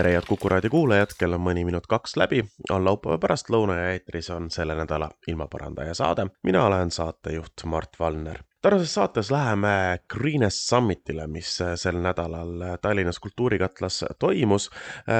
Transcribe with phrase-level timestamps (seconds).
[0.00, 2.40] Tere, head Kuku raadio kuulajad, kell on mõni minut kaks läbi,
[2.72, 6.30] on laupäeva pärastlõuna ja eetris on selle nädala ilmaparandaja saade.
[6.42, 14.04] mina olen saatejuht Mart Valner tänases saates läheme Greenest Summitile, mis sel nädalal Tallinnas Kultuurikatlas
[14.18, 14.70] toimus.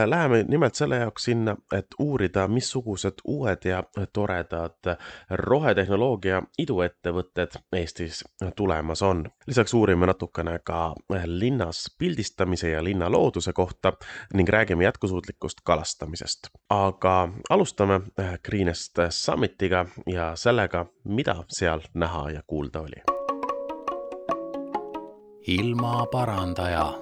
[0.07, 3.83] Läheme nimelt selle jaoks sinna, et uurida, missugused uued ja
[4.13, 4.97] toredad
[5.31, 8.25] rohetehnoloogia iduettevõtted Eestis
[8.57, 9.25] tulemas on.
[9.47, 10.95] lisaks uurime natukene ka
[11.25, 13.93] linnas pildistamise ja linnalooduse kohta
[14.35, 16.39] ning räägime jätkusuutlikust kalastamisest.
[16.69, 18.01] aga alustame
[18.45, 23.30] Greenest Summitiga ja sellega, mida seal näha ja kuulda oli
[25.47, 26.93] ilmaparandaja.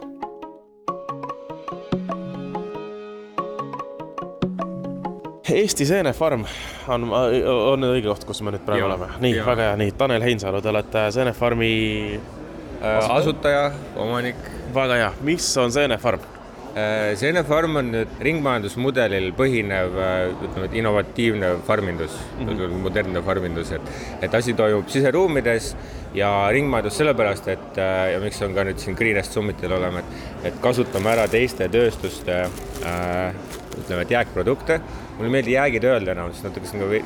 [5.52, 6.44] Eesti seenefarm
[6.88, 9.08] on, on nüüd õige koht, kus me nüüd praegu ja, oleme.
[9.24, 11.70] nii, väga hea, nii, Tanel Heinsalu, te olete seenefarmi
[12.18, 14.42] äh, asutaja, omanik.
[14.74, 16.37] väga hea, mis on seenefarm?
[16.78, 22.74] Äh, seenefarm on nüüd ringmajandusmudelil põhinev, äh, ütleme, et innovatiivne farmindus mm, -hmm.
[22.84, 23.88] modernne farmindus, et,
[24.22, 25.70] et asi toimub siseruumides
[26.14, 30.50] ja ringmajandus sellepärast, et äh, ja miks on ka nüüd siin Greenest Summitil olema, et,
[30.50, 33.32] et kasutame ära teiste tööstuste äh,
[33.78, 34.80] ütleme, et jääkprodukte.
[35.16, 37.00] mulle ei meeldi jäägid öelda enam, sest natuke see on ka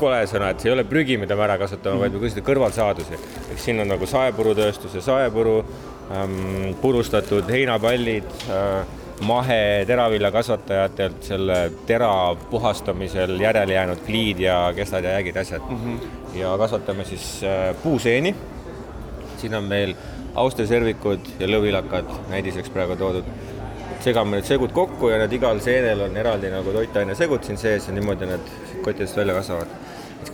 [0.00, 2.48] kole sõna, et see ei ole prügi, mida me ära kasutame mm., vaid me kasutame
[2.48, 3.20] kõrvalsaadusi.
[3.50, 5.60] ehk siin on nagu saepurutööstuse saepuru
[6.80, 8.86] purustatud heinapallid äh,
[9.20, 15.76] maheteraviljakasvatajatelt selle tera puhastamisel järele jäänud pliid ja kestad ja jäägid, asjad mm.
[15.76, 15.98] -hmm.
[16.38, 18.36] ja kasvatame siis äh, puuseeni.
[19.36, 19.94] siin on meil
[20.34, 23.24] austerservikud ja lõvilakad näidiseks praegu toodud.
[24.00, 27.94] segame need segud kokku ja need igal seenel on eraldi nagu toitainesegud siin sees ja
[27.94, 28.40] niimoodi need
[28.82, 29.66] kottidest välja kasvavad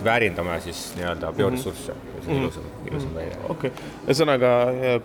[0.04, 2.25] väärindame siis nii-öelda bioressursse mm, -hmm.
[2.25, 3.16] see on ilusam, ilusam mhm.
[3.16, 3.37] väide.
[3.48, 4.53] okei okay., ühesõnaga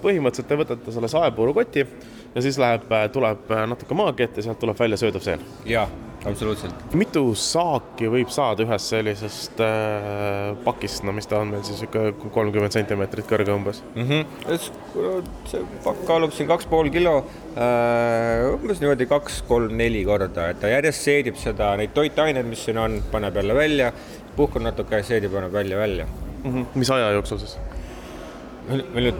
[0.01, 1.87] põhimõtteliselt te võtate selle saepurukoti
[2.35, 5.41] ja siis läheb, tuleb natuke maagi ette, sealt tuleb välja söödav seen.
[5.65, 5.87] jaa,
[6.25, 6.93] absoluutselt.
[6.97, 12.31] mitu saaki võib saada ühest sellisest äh, pakist, no mis ta on meil siis niisugune
[12.35, 14.09] kolmkümmend sentimeetrit kõrge umbes mm?
[14.09, 14.59] -hmm.
[15.51, 17.15] see pakk kaalub siin kaks pool kilo
[17.55, 23.01] äh,, umbes niimoodi kaks-kolm-neli korda, et ta järjest seedib seda, neid toitaineid, mis siin on,
[23.11, 23.91] paneb jälle välja,
[24.37, 26.53] puhkab natuke, seedib, paneb välja, välja mm.
[26.53, 26.65] -hmm.
[26.75, 27.57] mis aja jooksul siis?
[28.67, 29.19] meil nüüd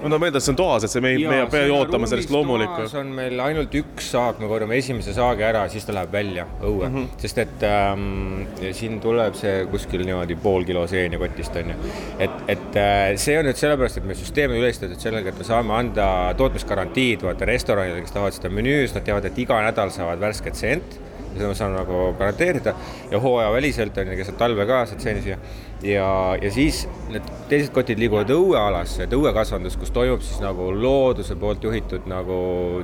[0.00, 2.08] ma tahan meelde, et see on toas, et see me ei, me ei pea ootama
[2.08, 2.86] sellist loomulikku.
[2.98, 6.88] on meil ainult üks saak, me korjame esimese saagi ära, siis ta läheb välja õue
[6.88, 7.18] mm, -hmm.
[7.20, 11.92] sest et ähm, siin tuleb see kuskil niimoodi pool kilo seeni kotist on ju.
[12.18, 15.48] et, et äh, see on nüüd sellepärast, et meie süsteem on ülistatud sellega, et me
[15.50, 16.08] saame anda
[16.40, 21.00] tootmisgarantiid vaata restoranidele, kes tahavad seda menüüs, nad teavad, et iga nädal saavad värsket seent
[21.34, 22.74] seda ma saan nagu garanteerida.
[23.10, 25.38] Ja hooajaväliselt on ju, keset talve ka saad seeni süüa
[25.82, 31.34] ja, ja siis need teised kotid liiguvad õuealasse, et õuekasvandus, kus toimub siis nagu looduse
[31.40, 32.36] poolt juhitud nagu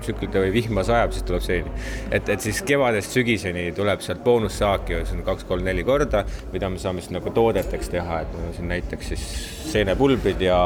[0.03, 1.75] tsüklite või vihma sajab, siis tuleb seeni.
[2.11, 6.25] et, et siis kevadest sügiseni tuleb sealt boonussaaki, see on kaks-kolm-neli korda,
[6.55, 9.27] mida me saame siis nagu toodeteks teha, et meil on siin näiteks siis
[9.67, 10.59] seenepulbrid ja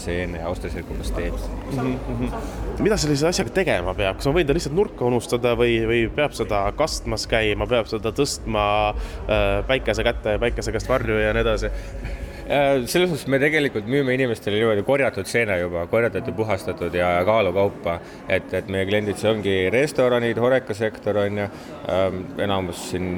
[0.00, 1.98] seene austriasirkupasteed mm.
[2.08, 2.82] -hmm.
[2.82, 6.34] mida sellise asjaga tegema peab, kas ma võin ta lihtsalt nurka unustada või, või peab
[6.36, 11.46] seda kastmas käima, peab seda tõstma äh, päikese kätte ja päikese käest varju ja nii
[11.46, 11.65] edasi?
[11.68, 16.94] See äh, selles suhtes me tegelikult müüme inimestele niimoodi korjatud seene juba, korjatud ja puhastatud
[16.94, 18.00] ja kaalukaupa.
[18.28, 21.48] et, et meie kliendid, see ongi restoranid, horekasektor on ju
[21.90, 23.10] ähm,, enamus siin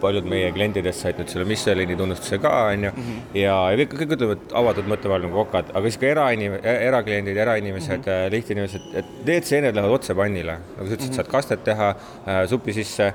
[0.00, 3.22] paljud meie kliendidest said nüüd selle Michelini tunnustuse ka, on ju, mhm.
[3.38, 7.98] ja, ja kõik, kõik ütlevad avatud mõttemaailma nagu kokad, aga siis ka erainim-, erakliendid, erainimesed
[7.98, 8.34] mm, -hmm.
[8.34, 10.58] lihtinimesed, et need seened lähevad otse pannile.
[10.76, 11.22] nagu sa ütlesid mm, -hmm.
[11.22, 13.12] saad kastet teha äh, supi sisse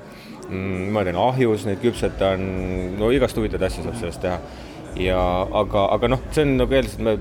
[0.51, 2.43] ma teen ahjus, neid küpsetan,
[2.99, 4.39] no igast huvitavat asja saab sellest teha.
[4.99, 5.21] ja
[5.61, 7.15] aga, aga noh, see on nagu eeldus, et me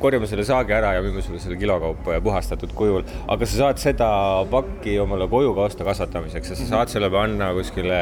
[0.00, 3.82] korjame selle saagi ära ja müüme sulle selle kilokaupa ja puhastatud kujul, aga sa saad
[3.82, 4.08] seda
[4.52, 8.00] pakki omale koju ka osta kasvatamiseks ja sa saad selle panna kuskile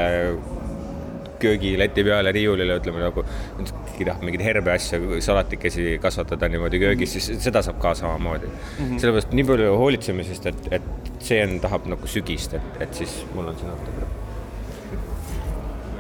[1.39, 3.23] köögileti peale, riiulile, ütleme nagu,
[3.59, 8.51] keegi tahab mingeid herbe asju, salatikesi kasvatada niimoodi köögis, siis seda saab ka samamoodi.
[8.51, 9.03] Mm -hmm..
[9.03, 13.59] sellepärast nii palju hoolitsemisest, et, et seen tahab nagu sügist, et, et siis mul on
[13.59, 14.18] siin natuke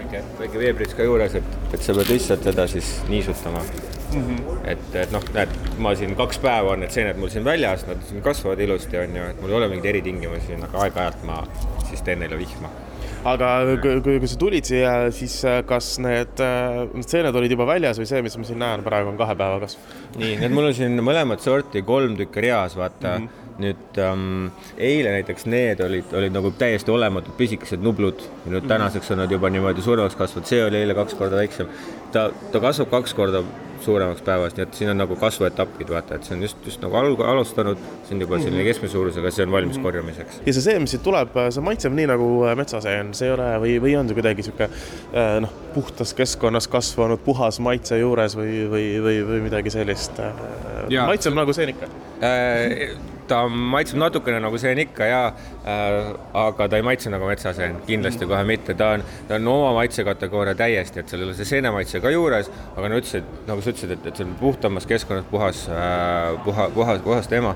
[0.08, 4.24] väike, väike veeprits ka juures, et, et sa pead lihtsalt seda siis niisutama mm.
[4.24, 4.58] -hmm.
[4.72, 8.02] et, et noh, näed, ma siin kaks päeva on need seened mul siin väljas, nad
[8.08, 11.42] siin kasvavad ilusti, on ju, et mul ei ole mingeid eritingimusi, aga aeg-ajalt ma
[11.88, 12.70] siis teen neile vihma
[13.28, 13.48] aga
[13.82, 17.66] kui, kui, kui sa tulid siia, siis äh, kas need, äh, need seened olid juba
[17.66, 19.92] väljas või see, mis ma siin näen praegu, on kahe päeva kasv?
[20.16, 23.26] nii, need mul on siin mõlemat sorti kolm tükki reas, vaata mm.
[23.26, 28.62] -hmm nüüd ähm, eile näiteks need olid, olid nagu täiesti olematud pisikesed nublud ja nüüd
[28.62, 28.68] mhm.
[28.70, 31.70] tänaseks on nad juba niimoodi suuremaks kasvanud, see oli eile kaks korda väiksem.
[32.12, 33.42] ta, ta kasvab kaks korda
[33.82, 36.96] suuremaks päevas, nii et siin on nagu kasvuetapid, vaata, et see on just, just nagu
[36.98, 38.70] alg-, alustanud, see on juba selline mhm.
[38.70, 39.82] keskmise suurusega, see on valmis -hmm.
[39.82, 40.40] korjamiseks.
[40.46, 43.50] ja see seen, mis siit tuleb, see maitseb nii nagu äh, metsaseen, see ei ole
[43.64, 48.64] või, või on see kuidagi niisugune äh, noh, puhtas keskkonnas kasvanud puhas maitse juures või,
[48.70, 50.18] või, või, või midagi sellist?
[50.18, 51.90] Äh, maitseb nagu seen ikka
[52.22, 53.17] äh,?
[53.28, 56.12] Ta maitseb natukene nagu seen ikka ja äh,,
[56.46, 60.56] aga ta ei maitse nagu metsaseen, kindlasti kohe mitte, ta on, ta on oma maitsekategooria
[60.58, 63.94] täiesti, et seal ei ole see seenemaitse ka juures, aga no ütlesid, nagu sa ütlesid,
[63.98, 67.54] et, et see on puhtamas keskkonnas puhas äh,, puha, puhas, puhas teema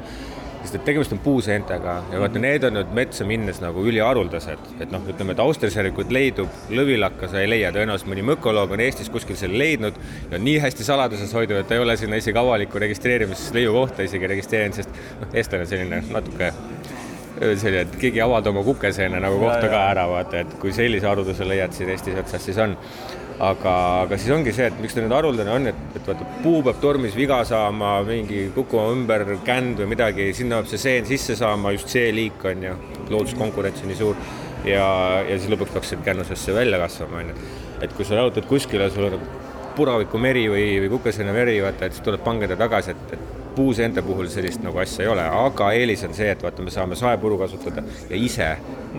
[0.62, 4.94] sest et tegemist on puuseentega ja vaata, need on nüüd metsa minnes nagu üliharuldased, et
[4.94, 9.38] noh, ütleme, et austriaservikut leidub, lõvilakka sa ei leia, tõenäoliselt mõni mükoloog on Eestis kuskil
[9.38, 9.98] selle leidnud
[10.30, 14.78] ja nii hästi saladuses hoidnud, et ta ei ole sinna isegi avalikku registreerimisleiukohta isegi registreerinud,
[14.78, 16.52] sest noh, eestlane on selline natuke
[17.40, 21.08] selline, et keegi ei avalda oma kukeseene nagu kohta ka ära, vaata, et kui sellise
[21.08, 22.76] harulduse leiad siin Eesti metsas, siis on
[23.40, 23.74] aga,
[24.04, 26.80] aga siis ongi see, et miks ta nüüd haruldane on, et, et vaata, puu peab
[26.82, 31.74] tormis viga saama, mingi kukkuma ümber känd või midagi, sinna peab see seen sisse saama,
[31.76, 32.78] just see liik on ju,
[33.12, 34.18] looduskonkurents on nii suur
[34.68, 34.86] ja,
[35.28, 37.52] ja siis lõpuks peaks see kännusesse välja kasvama, on ju.
[37.82, 39.40] et kui sa jalutad kuskile, sul on nagu
[39.76, 44.02] puraviku meri või, või kukeseene meri, vaata, et siis tuleb pangeda tagasi, et, et puuseente
[44.02, 47.38] puhul sellist nagu asja ei ole, aga eelis on see, et vaata, me saame saepuru
[47.40, 48.48] kasutada ja ise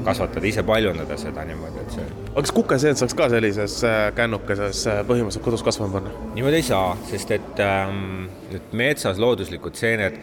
[0.06, 2.08] kasvatada, ise paljundada seda niimoodi, et see.
[2.32, 6.32] aga kas kukeseent saaks ka sellises äh, kännukeses äh, põhimõtteliselt kodus kasvama panna?
[6.38, 10.20] niimoodi ei saa, sest et ähm, nüüd metsas looduslikud seened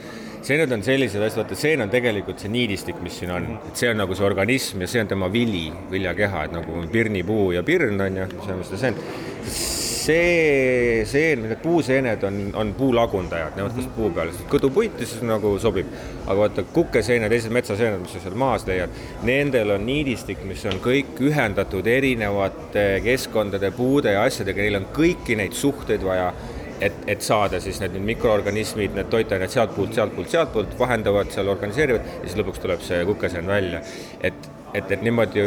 [0.47, 3.91] seened on sellised asjad, vaata seen on tegelikult see niidistik, mis siin on, et see
[3.93, 8.01] on nagu see organism ja see on tema vili, viljakeha, et nagu pirnipuu ja pirn
[8.01, 13.97] on ju, see on seda seent see seen, need puuseened on, on puulagundajad, nemad kasvavad
[13.97, 15.91] puu peal, sest kõdupuit siis nagu sobib.
[16.27, 18.95] aga vaata kukeseened, teised metsaseened, mis sa seal maas leiad,
[19.27, 25.37] nendel on niidistik, mis on kõik ühendatud erinevate keskkondade, puude ja asjadega, neil on kõiki
[25.41, 26.33] neid suhteid vaja
[26.81, 32.25] et, et saada siis need mikroorganismid, need toitained sealtpoolt, sealtpoolt, sealtpoolt vahendavad seal, organiseerivad ja
[32.25, 33.83] siis lõpuks tuleb see kukeseen välja.
[34.21, 35.45] et, et, et niimoodi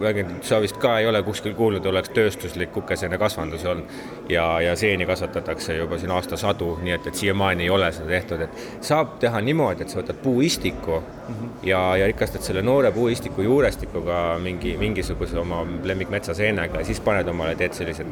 [0.00, 4.76] räägin, sa vist ka ei ole kuskil kuulnud, oleks tööstuslik kukeseene kasvandus olnud ja, ja
[4.76, 9.16] seeni kasvatatakse juba siin aastasadu, nii et, et siiamaani ei ole seda tehtud, et saab
[9.22, 11.50] teha niimoodi, et sa võtad puuistiku mm -hmm.
[11.70, 17.54] ja, ja rikastad selle noore puuistiku juurestikuga mingi, mingisuguse oma lemmikmetsaseenega ja siis paned omale,
[17.54, 18.06] teed sellised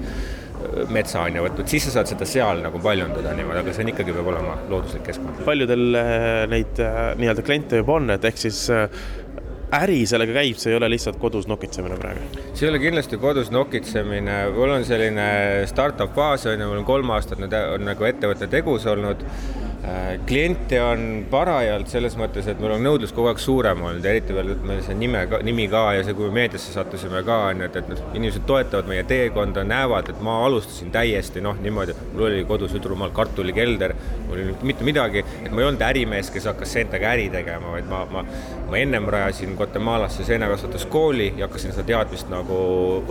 [0.89, 4.27] metsaaine võtnud, siis sa saad seda seal nagu paljundada niimoodi, aga see on ikkagi, peab
[4.33, 5.45] olema looduslik keskkond.
[5.45, 5.85] paljudel
[6.49, 6.81] neid
[7.21, 8.67] nii-öelda kliente juba on, et ehk siis
[9.75, 12.45] äri sellega käib, see ei ole lihtsalt kodus nokitsemine praegu?
[12.53, 15.29] see ei ole kindlasti kodus nokitsemine, mul on selline
[15.71, 19.25] startup faas on ju, mul on kolm aastat nüüd on nagu ettevõte tegus olnud
[20.27, 24.55] kliente on parajalt selles mõttes, et meil on nõudlus kogu aeg suurem olnud eriti veel
[24.67, 27.79] meil see nime, nimi ka ja see, kui me meediasse sattusime ka, on ju, et,
[27.79, 32.43] et noh, inimesed toetavad meie teekonda, näevad, et ma alustasin täiesti noh, niimoodi, mul oli
[32.49, 33.95] kodus Üdrumaal kartulikelder,
[34.27, 37.77] mul ei olnud mitte midagi, et ma ei olnud ärimees, kes hakkas seentega äri tegema,
[37.77, 38.25] vaid ma, ma,
[38.67, 42.59] ma ennem rajasin Guatemalasse seenekasvatuskooli ja hakkasin seda teadmist nagu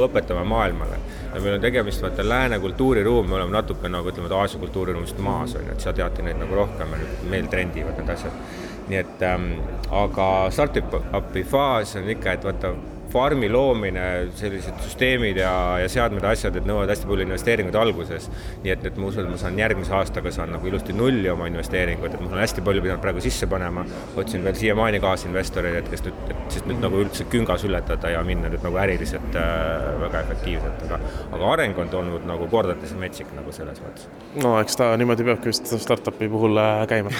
[0.09, 0.99] õpetama maailmale.
[1.35, 5.55] Ja meil on tegemist vaata lääne kultuuriruum, me oleme natuke nagu ütleme, Aasia kultuuriruumist maas
[5.55, 6.95] on ju, et seal teati neid nagu rohkem rohkem
[7.29, 8.41] meil trendivad need asjad.
[8.87, 9.47] nii et ähm,
[9.91, 12.75] aga startup-up'i faas on ikka, et vaata
[13.15, 14.03] farmi loomine,
[14.35, 18.29] sellised süsteemid ja, ja seadmed, asjad, et nõuavad hästi palju investeeringuid alguses.
[18.63, 21.47] nii et, et ma usun, et ma saan järgmise aastaga saan nagu ilusti nulli oma
[21.51, 23.85] investeeringuid, et ma olen hästi palju pidanud praegu sisse panema.
[24.15, 28.23] otsin veel siiamaani kaasinvestoreid, et kes nüüd, et siis nüüd nagu üldse küngas ületada ja
[28.27, 30.99] minna nüüd nagu äriliselt äh, väga efektiivselt, aga,
[31.37, 34.09] aga areng on olnud nagu kordades metsik nagu selles mõttes.
[34.43, 37.13] no eks ta niimoodi peabki vist startup'i puhul äh, käima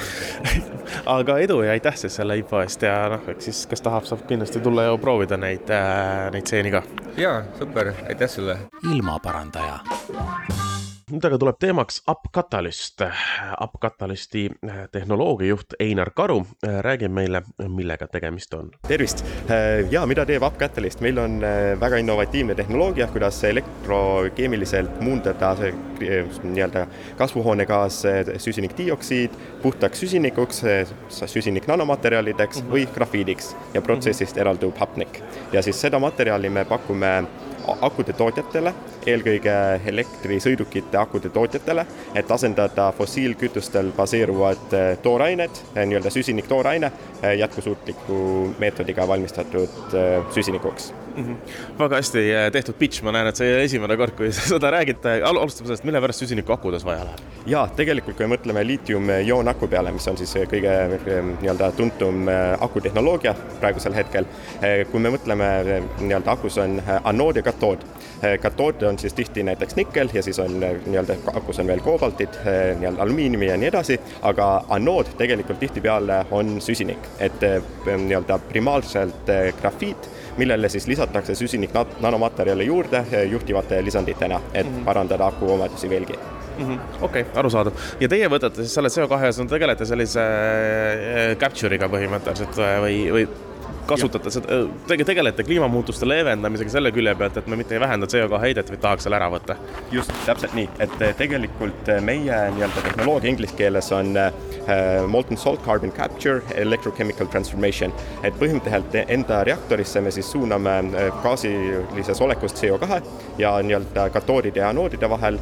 [1.17, 4.25] aga edu ja aitäh siis selle info eest ja noh, eks siis, kes tahab, saab
[4.27, 5.84] kindlasti tulla ja proovida neid Äh,
[6.31, 6.83] neid stseeni ka.
[7.17, 8.57] jaa, super, aitäh sulle.
[8.93, 9.79] ilmaparandaja
[11.11, 13.01] nüüd aga tuleb teemaks Up Catalyst.
[13.61, 18.71] Up Catalysti äh, tehnoloogiajuht Einar Karu äh, räägib meile, millega tegemist on.
[18.87, 19.21] tervist
[19.91, 21.39] ja mida teeb Up Catalyst, meil on
[21.79, 28.01] väga innovatiivne tehnoloogia, kuidas elektrokeemiliselt muundada nii-öelda kasvuhoonegaas
[28.37, 30.63] süsinikdioksiid puhtaks süsinikuks,
[31.09, 32.73] süsinik nanomaterjalideks mm -hmm.
[32.73, 34.41] või grafiidiks ja protsessist mm -hmm.
[34.41, 35.21] eraldub hapnik.
[35.53, 37.23] ja siis seda materjali me pakume
[37.81, 38.73] akude tootjatele,
[39.07, 39.55] eelkõige
[39.91, 46.91] elektrisõidukite akude tootjatele, et asendada fossiilkütustel baseeruvad toorained, nii-öelda süsiniktooraine
[47.39, 48.21] jätkusuutliku
[48.59, 49.97] meetodiga valmistatud
[50.35, 51.23] süsinikuks mm.
[51.23, 51.79] -hmm.
[51.79, 55.37] väga hästi tehtud pitch, ma näen, et see esimene kord, kui seda räägite Al.
[55.37, 57.19] alustame sellest, mille pärast süsinikku akudes vaja läheb?
[57.45, 62.25] jaa, tegelikult kui me mõtleme liitium-ioon-aku peale, mis on siis kõige nii-öelda tuntum
[62.59, 64.25] akutehnoloogia praegusel hetkel,
[64.91, 65.49] kui me mõtleme
[65.99, 67.85] nii-öelda akus on anood ja katood.
[68.41, 72.39] katood on siis tihti näiteks nikkel ja siis on nii-öelda akus on veel koobaltit,
[72.79, 77.45] nii-öelda alumiiniumi ja nii edasi, aga anood tegelikult tihtipeale on süsinik, et
[77.85, 84.85] nii-öelda primaarselt grafiit millele siis lisatakse süsinik nanomaterjali juurde juhtivate lisanditena, et mm -hmm.
[84.85, 86.13] parandada aku omadusi veelgi
[86.57, 86.79] mm -hmm..
[87.01, 87.73] okei okay,, arusaadav.
[87.99, 93.27] ja teie võtate siis selle CO2-s, no tegelete sellise äh, capture'iga põhimõtteliselt või, või
[93.87, 98.39] kasutate seda, te tegelete kliimamuutuste leevendamisega selle külje pealt, et me mitte ei vähenda CO2
[98.41, 99.57] heidet, vaid tahaks selle ära võtta?
[99.91, 104.29] just, täpselt nii, et eh, tegelikult eh, meie nii-öelda tehnoloogia inglise keeles on uh,
[105.11, 107.93] molten salt carbon capture electrochemical transformation.
[108.23, 110.75] et põhimõtteliselt enda reaktorisse me siis suuname
[111.23, 113.01] gaasilises olekus CO2
[113.41, 115.37] ja nii-öelda katoodide ja anoodide vahel,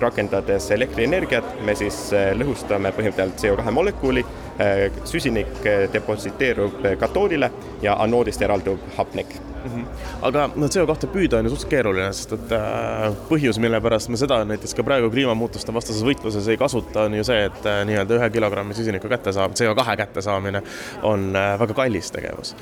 [0.00, 1.98] rakendades elektrienergiat, me siis
[2.38, 4.24] lõhustame põhimõtteliselt CO2 molekuli
[4.58, 7.48] Äh, süsinik äh, depositeerub äh, katoodile
[7.82, 9.34] ja anoodist eraldub hapnik
[9.64, 9.70] mm.
[9.70, 9.84] -hmm.
[10.22, 14.16] aga no CO2 püüda on ju suhteliselt keeruline, sest et äh, põhjus, mille pärast me
[14.20, 18.18] seda näiteks ka praegu kliimamuutuste vastases võitluses ei kasuta, on ju see, et äh, nii-öelda
[18.18, 20.62] ühe kilogrammi süsiniku kättesaamine, CO2 kättesaamine
[21.02, 22.56] on äh, väga kallis tegevus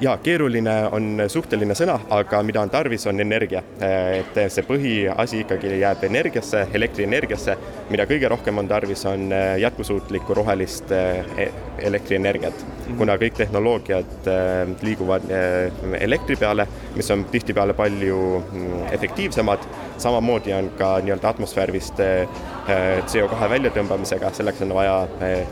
[0.00, 3.62] ja keeruline on suhteline sõna, aga mida on tarvis, on energia.
[3.82, 7.56] et see põhiasi ikkagi jääb energiasse, elektrienergiasse,
[7.90, 12.64] mida kõige rohkem on tarvis, on jätkusuutlikku rohelist e-, elektrienergiat.
[12.82, 12.98] Mhm.
[12.98, 14.28] kuna kõik tehnoloogiad
[14.82, 15.28] liiguvad
[16.00, 16.66] elektri peale,
[16.96, 19.66] mis on tihtipeale palju mm, efektiivsemad,
[20.02, 22.02] samamoodi on ka nii-öelda atmosfäärist
[23.06, 24.96] CO2 väljatõmbamisega, selleks on vaja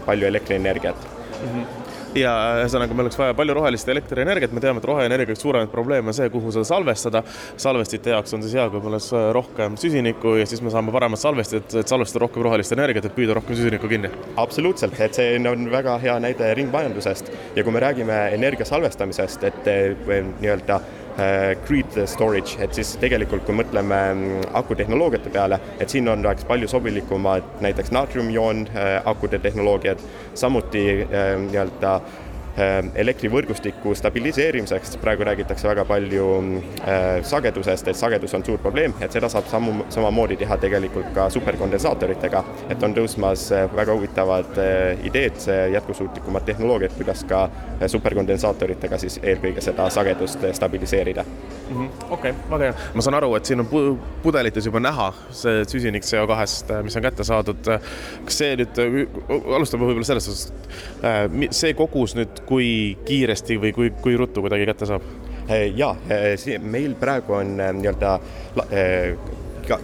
[0.07, 1.47] palju elektrienergiat mm.
[1.55, 1.80] -hmm
[2.19, 6.11] ja ühesõnaga, meil oleks vaja palju rohelist elektrienergiat, me teame, et roheenergia üks suuremaid probleeme
[6.11, 7.23] on see, kuhu seda salvestada.
[7.61, 11.21] salvestite jaoks on siis hea, kui meil oleks rohkem süsinikku ja siis me saame paremad
[11.21, 14.11] salvestid, et salvestada rohkem rohelist energiat, et püüda rohkem süsinikku kinni.
[14.37, 19.71] absoluutselt, et see on väga hea näide ringmajandusest ja kui me räägime energia salvestamisest, et
[19.71, 20.81] eh, nii-öelda
[21.19, 26.47] Äh, grid storage, et siis tegelikult, kui mõtleme mm, akutehnoloogiate peale, et siin on oleks
[26.47, 30.01] palju sobilikumad näiteks naatriumioon äh, akude tehnoloogiad,
[30.39, 32.30] samuti äh, nii-öelda Äh,
[32.95, 39.31] elektrivõrgustiku stabiliseerimiseks, praegu räägitakse väga palju äh, sagedusest, et sagedus on suur probleem, et seda
[39.33, 44.61] saab sammu, samamoodi teha tegelikult ka superkondensaatoritega, et on tõusmas äh, väga huvitavad
[45.07, 45.39] ideed,
[45.73, 47.47] jätkusuutlikumad tehnoloogiad, kuidas ka
[47.87, 51.25] superkondensaatoritega siis eelkõige seda sagedust stabiliseerida
[51.71, 51.89] -hmm..
[52.11, 52.75] okei väga hea.
[52.95, 55.11] ma saan aru, et siin on pudelites juba näha
[55.43, 57.71] see süsinik CO2-st, mis on kätte saadud.
[58.25, 58.81] kas see nüüd,
[59.57, 60.55] alustame võib-olla sellest,
[61.51, 65.05] see kogus nüüd kui kiiresti või kui, kui ruttu kuidagi kätte saab?
[65.51, 68.19] Eh, ja eh, meil praegu on eh, nii-öelda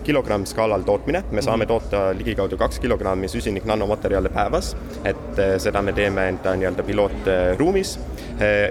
[0.02, 1.68] kilogramm skaalal tootmine, me saame mhm.
[1.70, 4.72] toota ligikaudu kaks kilogrammi süsinik nanomaterjale päevas,
[5.06, 7.98] et seda me teeme enda nii-öelda pilootruumis.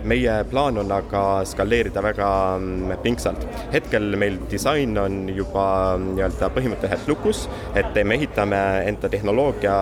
[0.03, 2.27] meie plaan on aga skaleerida väga
[2.57, 3.47] mm, pingsalt.
[3.73, 8.61] hetkel meil disain on juba mm, nii-öelda põhimõtteliselt lukus, et me ehitame
[8.91, 9.79] enda tehnoloogia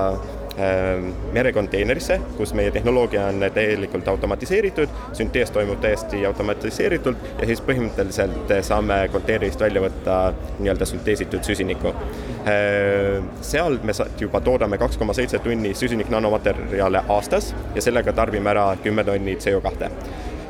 [1.34, 9.00] merekonteinerisse, kus meie tehnoloogia on täielikult automatiseeritud, süntees toimub täiesti automatiseeritult ja siis põhimõtteliselt saame
[9.14, 10.18] konteinerist välja võtta
[10.60, 11.94] nii-öelda sünteesitud süsinikku.
[12.50, 18.54] Ähm, seal me juba toodame kaks koma seitse tunni süsinik nanomaterjale aastas ja sellega tarbime
[18.54, 19.90] ära kümme tonni CO2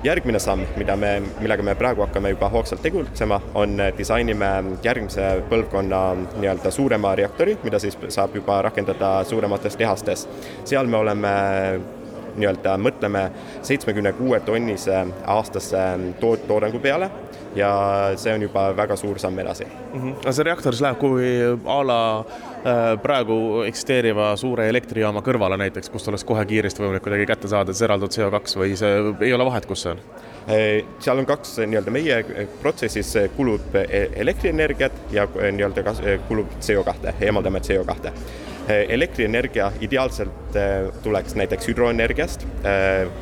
[0.04, 4.50] järgmine samm, mida me, millega me praegu hakkame juba hoogsalt tegutsema, on disainime
[4.84, 6.02] järgmise põlvkonna
[6.36, 10.28] nii-öelda suurema reaktori, mida siis saab juba rakendada suuremates tehastes.
[10.66, 11.34] seal me oleme
[12.36, 13.28] nii-öelda mõtleme
[13.62, 15.84] seitsmekümne kuue tonnise aastase
[16.20, 17.10] tood-, toodangu peale
[17.56, 17.70] ja
[18.18, 20.02] see on juba väga suur samm edasi mm.
[20.02, 20.16] -hmm.
[20.24, 22.53] aga see reaktor siis läheb kuhugi a la äh,
[23.04, 27.88] praegu eksisteeriva suure elektrijaama kõrvale näiteks, kust oleks kohe kiiresti võimalik kuidagi kätte saada, see
[27.88, 28.94] eraldub CO2 või see
[29.28, 30.00] ei ole vahet, kus see on?
[30.48, 35.96] Äh, seal on kaks nii-öelda meie protsessis kulub elektrienergiat ja nii-öelda
[36.30, 38.16] kulub CO2, eemaldame CO2.
[38.64, 40.56] Elektrienergia ideaalselt
[41.04, 42.46] tuleks näiteks hüdroenergiast,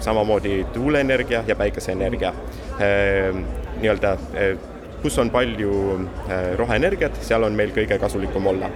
[0.06, 2.30] samamoodi tuuleenergia ja päikeseenergia.
[3.82, 4.12] Nii-öelda,
[5.02, 5.72] kus on palju
[6.62, 8.70] roheenergiat, seal on meil kõige kasulikum olla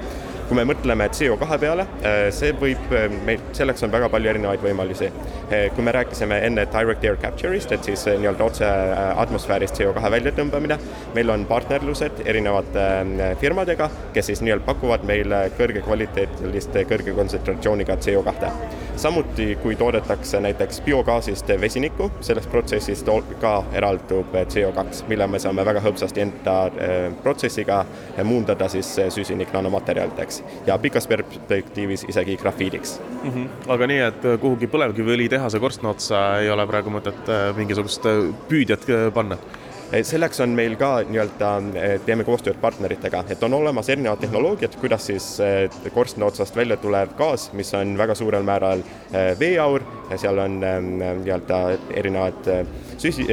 [0.47, 1.85] kui me mõtleme CO2 peale,
[2.35, 2.91] see võib,
[3.25, 5.09] meil, selleks on väga palju erinevaid võimalusi.
[5.75, 8.69] kui me rääkisime enne direct air capture'ist, et siis nii-öelda otse
[9.25, 10.77] atmosfäärist CO2 väljatõmbamine,
[11.15, 12.87] meil on partnerlused erinevate
[13.41, 18.51] firmadega, kes siis nii-öelda pakuvad meile kõrgekvaliteetilist, kõrge kontsentratsiooniga CO2.
[18.97, 23.09] Samuti, kui toodetakse näiteks biogaasist vesinikku, sellest protsessist
[23.41, 26.55] ka eraldub CO2, mille me saame väga hõlpsasti enda
[27.23, 27.83] protsessiga
[28.23, 33.29] muundada siis süsinik nanomaterjalideks ja pikas perspektiivis isegi grafiidiks mm.
[33.31, 33.49] -hmm.
[33.67, 38.07] aga nii, et kuhugi põlevkiviõlitehase korstna otsa ei ole praegu mõtet mingisugust
[38.49, 39.37] püüdjat panna?
[40.03, 41.49] Selleks on meil ka nii-öelda,
[42.05, 45.27] teeme koostööd partneritega, et on olemas erinevad tehnoloogiad, kuidas siis
[45.93, 48.83] korstna otsast välja tulev gaas, mis on väga suurel määral
[49.39, 51.61] veeaur, seal on nii-öelda
[51.95, 52.49] erinevad
[52.97, 53.27] süsi-,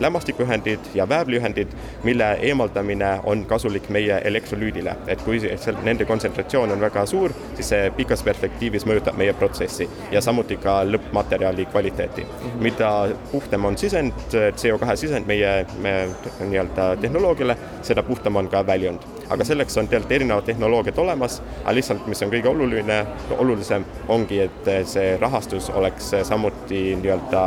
[0.00, 1.68] lämmastikuühendid ja väävliühendid,
[2.04, 4.96] mille eemaldamine on kasulik meie elektrolüüdile.
[5.06, 9.88] et kui seal nende kontsentratsioon on väga suur, siis see pikas perspektiivis mõjutab meie protsessi
[10.12, 12.26] ja samuti ka lõppmaterjali kvaliteeti.
[12.60, 16.08] mida puhtam on sisend, CO2 sisend meie me
[16.40, 19.00] nii-öelda tehnoloogiale, seda puhtam on ka väljund.
[19.30, 23.06] aga selleks on tegelikult erinevad tehnoloogiad olemas, aga lihtsalt, mis on kõige oluline,
[23.38, 27.44] olulisem, ongi, et see rahastus oleks samuti nii-öelda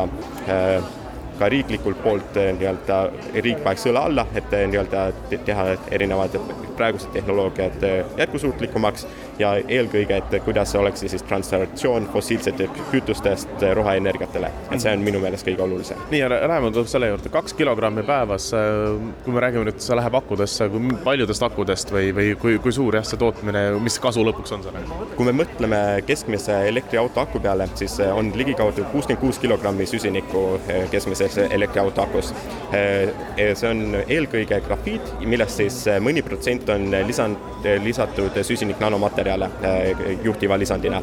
[0.49, 1.04] äh,
[1.39, 3.01] ka riiklikult poolt nii-öelda
[3.43, 5.09] riik paneks õla alla, et nii-öelda
[5.45, 6.39] teha erinevad
[6.77, 7.85] praegused tehnoloogiad
[8.17, 9.07] jätkusuutlikumaks
[9.39, 14.51] ja eelkõige, et kuidas see oleks siis transformatsioon fossiilsetest kütustest roheenergiatele.
[14.71, 15.99] et see on minu meelest kõige olulisem.
[16.11, 18.51] nii, läheme nüüd selle juurde, kaks kilogrammi päevas,
[19.25, 22.99] kui me räägime nüüd, see läheb akudesse, kui paljudest akudest või, või kui, kui suur
[22.99, 25.01] jah, see tootmine, mis kasu lõpuks on sellega?
[25.15, 30.45] kui me mõtleme keskmise elektriauto aku peale, siis on ligikaudu kuuskümmend kuus kilogrammi süsinikku
[30.91, 32.33] keskmises elektriauto akus.
[32.71, 37.37] see on eelkõige grafiit, millest siis mõni protsent on lisand,
[37.83, 41.01] lisatud süsinik nanomaterjal materjale äh, juhtiva lisandina.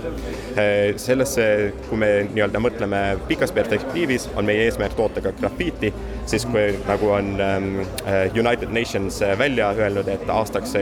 [0.97, 5.93] Sellesse, kui me nii-öelda mõtleme pikas perspektiivis, on meie eesmärk toota ka grafiiti,
[6.27, 10.77] siis kui nagu on äh, United Nations välja öelnud, et aastaks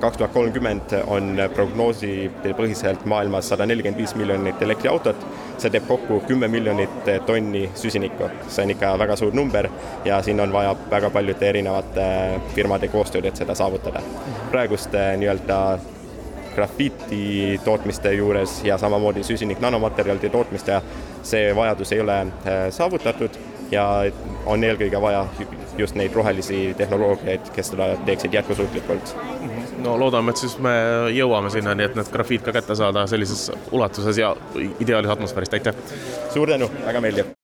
[0.00, 5.24] kaks tuhat kolmkümmend on prognooside põhiselt maailmas sada nelikümmend viis miljonit elektriautot,
[5.60, 8.30] see teeb kokku kümme miljonit tonni süsinikku.
[8.48, 9.68] see on ikka väga suur number
[10.04, 12.08] ja siin on vaja väga paljude erinevate
[12.54, 14.02] firmade koostööd, et seda saavutada.
[14.50, 15.78] praeguste nii-öelda
[16.54, 20.80] grafiiti tootmiste juures ja samamoodi süsinik nanomaterjalide tootmiste,
[21.22, 22.16] see vajadus ei ole
[22.70, 23.38] saavutatud
[23.70, 23.84] ja
[24.46, 25.26] on eelkõige vaja
[25.78, 29.14] just neid rohelisi tehnoloogiaid, kes seda teeksid jätkusuutlikult.
[29.84, 30.74] No loodame, et siis me
[31.14, 34.34] jõuame sinnani, et need grafiit ka kätte saada sellises ulatuses ja
[34.80, 35.74] ideaalis atmosfäärist, aitäh!
[36.34, 37.34] suur tänu, väga meeldiv!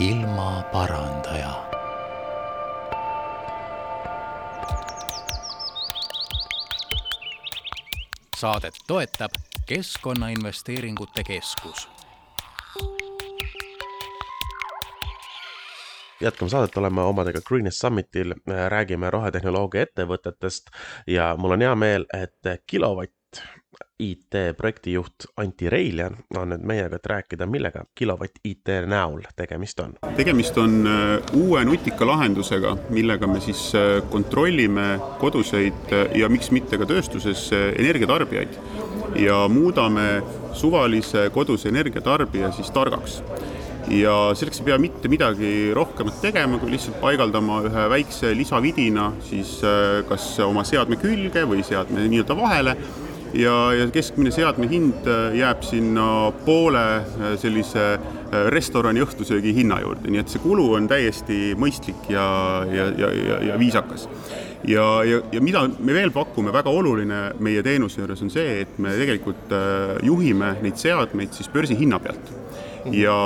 [0.00, 1.52] ilmaparandaja
[8.44, 9.30] saadet toetab
[9.66, 11.93] Keskkonnainvesteeringute Keskus.
[16.24, 18.34] Jätkame saadet, oleme omadega Greenest Summitil,
[18.68, 20.72] räägime rohetehnoloogia ettevõtetest
[21.06, 23.12] ja mul on hea meel, et Kilovatt
[23.98, 29.94] IT projektijuht Anti Reiljan on nüüd meiega, et rääkida, millega Kilovatt IT näol tegemist on.
[30.16, 36.50] tegemist on äh, uue nutika lahendusega, millega me siis äh, kontrollime koduseid äh, ja miks
[36.50, 38.58] mitte ka tööstuses energiatarbijaid
[39.22, 43.20] ja muudame suvalise koduse energiatarbija siis targaks
[43.92, 49.58] ja selleks ei pea mitte midagi rohkemat tegema, kui lihtsalt paigaldama ühe väikse lisavidina siis
[50.08, 52.76] kas oma seadme külge või seadme nii-öelda vahele.
[53.34, 59.80] Ja, ja keskmine seadme hind äh, jääb sinna poole äh, sellise äh, restorani õhtusöögi hinna
[59.82, 62.26] juurde, nii et see kulu on täiesti mõistlik ja,
[62.70, 64.06] ja, ja, ja, ja viisakas.
[64.70, 68.78] ja, ja, ja mida me veel pakume, väga oluline meie teenuse juures on see, et
[68.78, 69.50] me tegelikult
[70.06, 72.30] juhime neid seadmeid siis börsihinna pealt.
[72.94, 73.18] Ja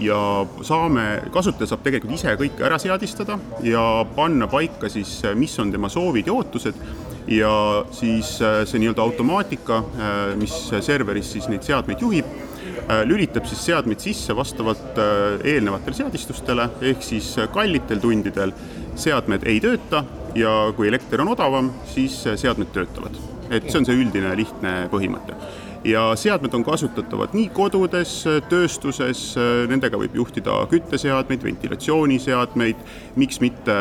[0.00, 0.18] ja
[0.66, 3.84] saame, kasutaja saab tegelikult ise kõike ära seadistada ja
[4.16, 6.84] panna paika siis, mis on tema soovid ja ootused.
[7.30, 7.50] Ja
[7.94, 13.60] siis äh, see nii-öelda automaatika, äh, mis serveris siis neid seadmeid juhib, äh, lülitab siis
[13.68, 14.98] seadmeid sisse vastavalt
[15.44, 18.54] eelnevatele seadistustele, ehk siis kallitel tundidel
[18.98, 20.02] seadmed ei tööta
[20.34, 23.20] ja kui elekter on odavam, siis seadmed töötavad.
[23.50, 25.34] et see on see üldine lihtne põhimõte
[25.84, 29.36] ja seadmed on kasutatavad nii kodudes, tööstuses,
[29.70, 32.76] nendega võib juhtida kütteseadmeid, ventilatsiooniseadmeid,
[33.20, 33.74] miks mitte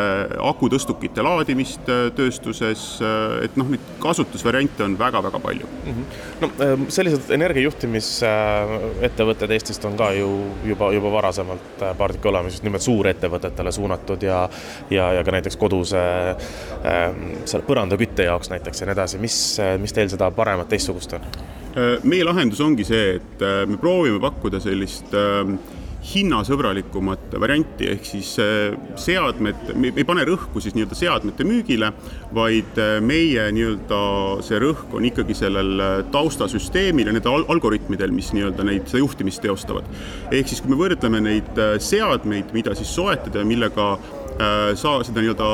[0.49, 1.85] akutõstukite laadimist
[2.15, 2.81] tööstuses,
[3.43, 5.91] et noh, neid kasutusvariante on väga-väga palju mm.
[5.91, 6.03] -hmm.
[6.41, 12.53] no ähm, sellised energiajuhtimisettevõtted Eestist on ka ju juba, juba varasemalt äh, paar tükki olemas,
[12.53, 14.49] just nimelt suurettevõtetele suunatud ja
[14.89, 16.35] ja, ja ka näiteks kodus äh,
[17.45, 21.21] seal põrandakütte jaoks näiteks ja nii edasi, mis, mis teil seda paremat, teistsugust on?
[22.03, 25.53] Meie lahendus ongi see, et me proovime pakkuda sellist äh,
[25.99, 31.91] hinnasõbralikumat varianti, ehk siis äh, seadmed, me ei pane rõhku siis nii-öelda seadmete müügile,
[32.35, 33.99] vaid äh, meie nii-öelda
[34.45, 39.43] see rõhk on ikkagi sellel äh, taustasüsteemil ja nendel algoritmidel, mis nii-öelda neid, seda juhtimist
[39.43, 39.89] teostavad.
[40.31, 43.91] ehk siis, kui me võrdleme neid seadmeid, mida siis soetada ja millega
[44.79, 45.49] saa seda nii-öelda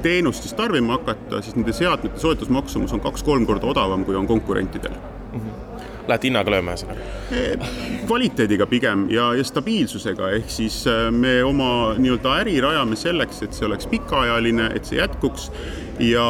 [0.00, 4.96] teenust siis tarbima hakata, siis nende seadmete soetusmaksumus on kaks-kolm korda odavam, kui on konkurentidel
[6.06, 7.86] Lähete hinnaga lööma ühesõnaga?
[8.06, 13.56] kvaliteediga pigem ja, ja stabiilsusega, ehk siis äh, me oma nii-öelda äri rajame selleks, et
[13.56, 15.50] see oleks pikaajaline, et see jätkuks.
[15.98, 16.26] Ja,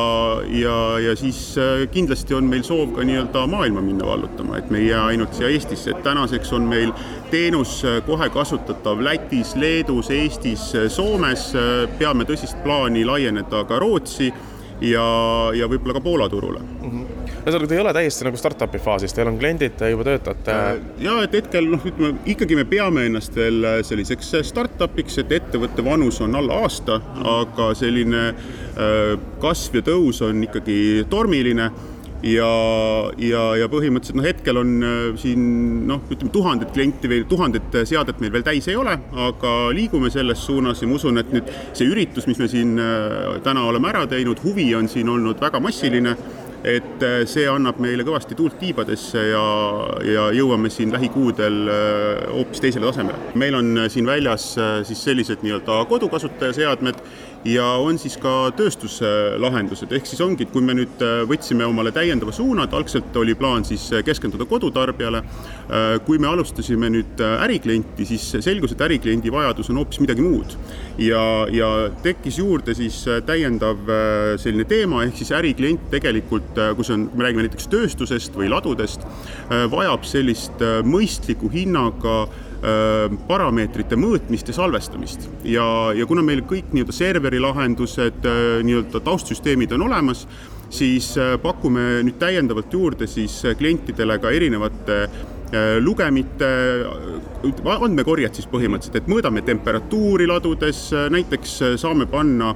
[0.54, 4.80] ja, ja siis äh, kindlasti on meil soov ka nii-öelda maailma minna vallutama, et me
[4.80, 6.94] ei jää ainult siia Eestisse, et tänaseks on meil
[7.30, 11.50] teenus kohe kasutatav Lätis, Leedus, Eestis, Soomes,
[11.98, 14.30] peame tõsist plaani laieneda ka Rootsi
[14.80, 15.06] ja,
[15.56, 16.62] ja võib-olla ka Poola turule.
[16.62, 16.90] Mm.
[16.90, 17.05] -hmm
[17.46, 20.50] ühesõnaga, te ei ole täiesti nagu startup'i faasis, teil on kliendid, te juba töötate?
[20.50, 25.20] Äh, ja et hetkel noh, ütleme ikkagi me peame ennast veel äh, selliseks äh, startup'iks,
[25.22, 27.00] et ettevõtte vanus on alla aasta,
[27.36, 28.30] aga selline
[29.40, 31.68] kasv ja tõus on ikkagi tormiline
[32.26, 32.48] ja,
[33.22, 34.72] ja, ja põhimõtteliselt noh, hetkel on
[35.20, 35.46] siin
[35.88, 38.96] noh, ütleme tuhandet klienti või tuhandet seadet meil veel täis ei ole,
[39.28, 42.74] aga liigume selles suunas ja ma usun, et nüüd see üritus, mis me siin
[43.46, 46.16] täna oleme ära teinud, huvi on siin olnud väga massiline
[46.64, 49.44] et äh, see annab meile kõvasti tuult tiibadesse ja,
[50.06, 53.34] ja jõuame siin lähikuudel äh, hoopis teisele tasemele.
[53.34, 54.48] meil on äh, siin väljas
[54.88, 57.00] siis sellised nii-öelda kodukasutaja seadmed
[57.46, 61.92] ja on siis ka tööstuslahendused, ehk siis ongi, et kui me nüüd äh, võtsime omale
[61.94, 67.22] täiendava suuna, et algselt oli plaan siis äh, keskenduda kodutarbijale, äh, kui me alustasime nüüd
[67.22, 70.56] äriklienti, siis selgus, et ärikliendi vajadus on hoopis midagi muud.
[70.98, 71.70] ja, ja
[72.02, 73.82] tekkis juurde siis täiendav
[74.40, 79.04] selline teema, ehk siis äriklient tegelikult, kus on, me räägime näiteks tööstusest või ladudest,
[79.70, 82.24] vajab sellist mõistliku hinnaga
[83.28, 85.28] parameetrite mõõtmist ja salvestamist.
[85.44, 85.66] Ja,
[85.96, 90.26] ja kuna meil kõik nii-öelda serveri lahendused, äh, nii-öelda taustsüsteemid on olemas,
[90.72, 95.06] siis äh, pakume nüüd täiendavalt juurde siis klientidele ka erinevate
[95.78, 96.46] lugemite,
[97.70, 100.80] andmekorjet siis põhimõtteliselt, et mõõdame temperatuuri ladudes,
[101.14, 102.48] näiteks saame panna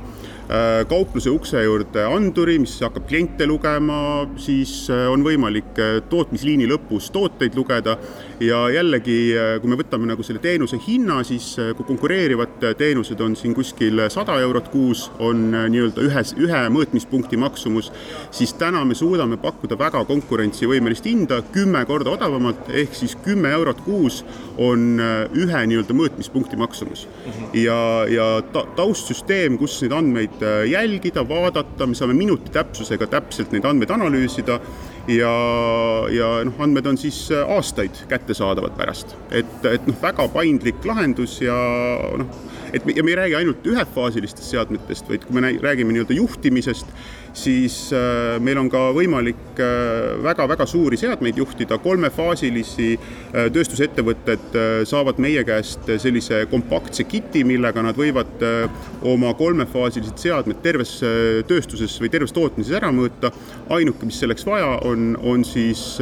[0.51, 6.67] Äh, kaupluse ukse juurde anduri, mis hakkab kliente lugema, siis äh, on võimalik äh, tootmisliini
[6.67, 7.95] lõpus tooteid lugeda
[8.41, 9.17] ja jällegi,
[9.61, 14.39] kui me võtame nagu selle teenuse hinna, siis kui konkureerivad teenused on siin kuskil sada
[14.41, 17.91] eurot kuus, on nii-öelda ühes, ühe mõõtmispunkti maksumus,
[18.35, 23.83] siis täna me suudame pakkuda väga konkurentsivõimelist hinda, kümme korda odavamalt, ehk siis kümme eurot
[23.85, 24.23] kuus
[24.61, 27.07] on ühe nii-öelda mõõtmispunkti maksumus.
[27.07, 27.59] -hmm.
[27.61, 33.53] ja, ja ta, taustsüsteem, kus neid andmeid äh, jälgida, vaadata, me saame minuti täpsusega täpselt
[33.53, 34.61] neid andmeid analüüsida
[35.11, 35.33] ja,
[36.15, 39.17] ja noh, andmed on siis äh, aastaid kättesaadavad pärast.
[39.31, 41.57] et, et noh, väga paindlik lahendus ja
[42.21, 42.29] noh,
[42.73, 46.93] et me, ja me ei räägi ainult ühefaasilistest seadmetest, vaid kui me räägime nii-öelda juhtimisest,
[47.35, 49.61] siis äh, meil on ka võimalik
[50.25, 57.83] väga-väga äh, suuri seadmeid juhtida, kolmefaasilisi äh, tööstusettevõtted saavad meie käest sellise kompaktse kiti, millega
[57.85, 58.43] nad võivad
[59.07, 60.99] oma kolmefaasilised seadmed terves
[61.49, 63.33] tööstuses või terves tootmises ära mõõta.
[63.71, 65.99] ainuke, mis selleks vaja on, on siis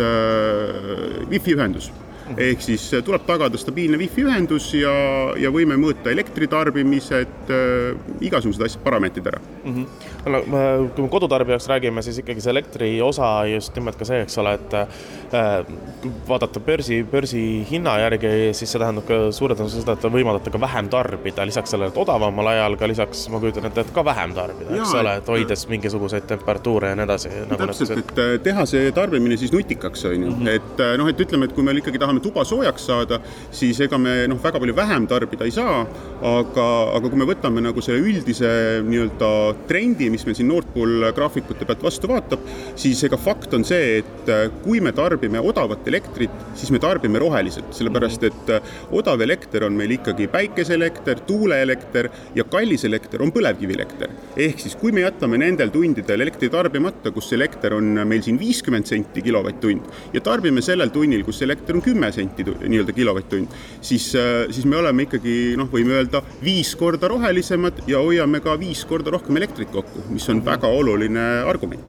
[1.31, 1.91] wifi ühendus
[2.37, 4.95] ehk siis äh, tuleb tagada stabiilne wifi ühendus ja,
[5.41, 9.75] ja võime mõõta elektritarbimised äh,, igasugused asjad, parameetrid ära mm.
[9.75, 9.87] -hmm.
[10.29, 14.39] no kui me kodutarbijaks räägime, siis ikkagi see elektri osa just nimelt ka see, eks
[14.43, 15.65] ole, et äh,
[16.03, 20.61] kui vaadata börsi, börsihinna järgi, siis see tähendab ka suure tõenäosusega seda, et võimaldate ka
[20.61, 24.35] vähem tarbida, lisaks sellele, et odavamal ajal ka lisaks, ma kujutan ette, et ka vähem
[24.37, 27.61] tarbida, eks ole, et hoides mingisuguseid temperatuure ja nii edasi nagu.
[27.63, 30.53] täpselt, et äh, teha see tarbimine siis nutikaks, on ju, mhm.
[30.55, 33.21] et äh, noh, et ütleme, et kui me ikkagi tahame tahame tuba soojaks saada,
[33.53, 35.87] siis ega me noh, väga palju vähem tarbida ei saa,
[36.23, 39.31] aga, aga kui me võtame nagu selle üldise nii-öelda
[39.69, 42.45] trendi, mis meil siin Nord Pool graafikute pealt vastu vaatab,
[42.77, 44.33] siis ega fakt on see, et
[44.65, 48.53] kui me tarbime odavat elektrit, siis me tarbime roheliselt, sellepärast et
[48.95, 54.15] odav elekter on meil ikkagi päikeseelekter, tuuleelekter ja kallis elekter on põlevkivielekter.
[54.39, 58.87] ehk siis, kui me jätame nendel tundidel elektri tarbimata, kus elekter on meil siin viiskümmend
[58.89, 64.11] senti kilovatt-tund ja tarbime sellel tunnil, kus elekter on kümme senti nii-öelda kilovatt-tund, siis,
[64.51, 69.15] siis me oleme ikkagi noh, võime öelda viis korda rohelisemad ja hoiame ka viis korda
[69.15, 71.87] rohkem elektrit kokku, mis on väga oluline argument.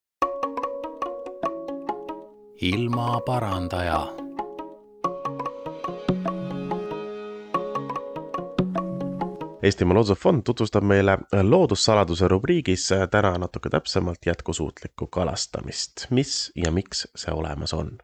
[2.62, 4.08] ilmaparandaja
[9.64, 16.08] Eestimaa Looduse Fond tutvustab meile loodussaladuse rubriigis täna natuke täpsemalt jätkusuutlikku kalastamist.
[16.10, 17.98] mis ja miks see olemas on?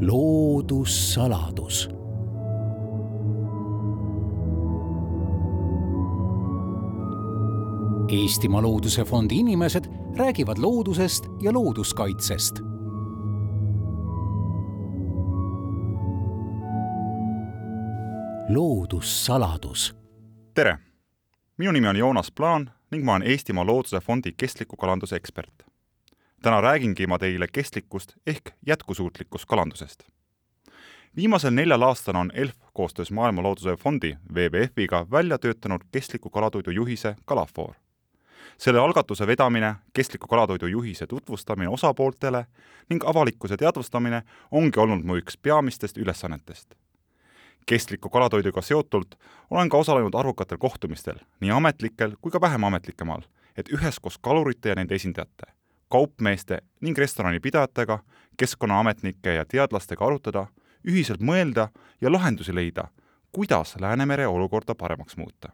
[0.00, 1.88] Loodussaladus
[8.12, 9.84] Eestimaa Looduse Fondi inimesed
[10.16, 12.54] räägivad loodusest ja looduskaitsest
[18.48, 19.96] loodussaladus.
[20.54, 20.78] tere,
[21.58, 25.65] minu nimi on Joonas Plaan ning ma olen Eestimaa Looduse Fondi kestliku kalanduse ekspert.
[26.42, 30.02] Täna räägingi ma teile kestlikust ehk jätkusuutlikust kalandusest.
[31.16, 37.16] viimasel neljal aastal on ELF koostöös Maailma Looduse Fondi WWF-iga välja töötanud kestliku kalatoidu juhise
[37.24, 37.74] Kalafoor.
[38.58, 42.46] selle algatuse vedamine, kestliku kalatoidu juhise tutvustamine osapooltele
[42.88, 46.74] ning avalikkuse teadvustamine ongi olnud mu üks peamistest ülesannetest
[47.66, 49.14] kestliku kalatoiduga seotult
[49.50, 53.22] olen ka osalenud arvukatel kohtumistel, nii ametlikel kui ka vähem ametlikemal,
[53.56, 55.50] et üheskoos kalurite ja nende esindajate,
[55.88, 57.98] kaupmeeste ning restoranipidajatega,
[58.36, 60.46] keskkonnaametnike ja teadlastega arutada,
[60.86, 61.68] ühiselt mõelda
[62.00, 62.88] ja lahendusi leida,
[63.32, 65.48] kuidas Läänemere olukorda paremaks muuta.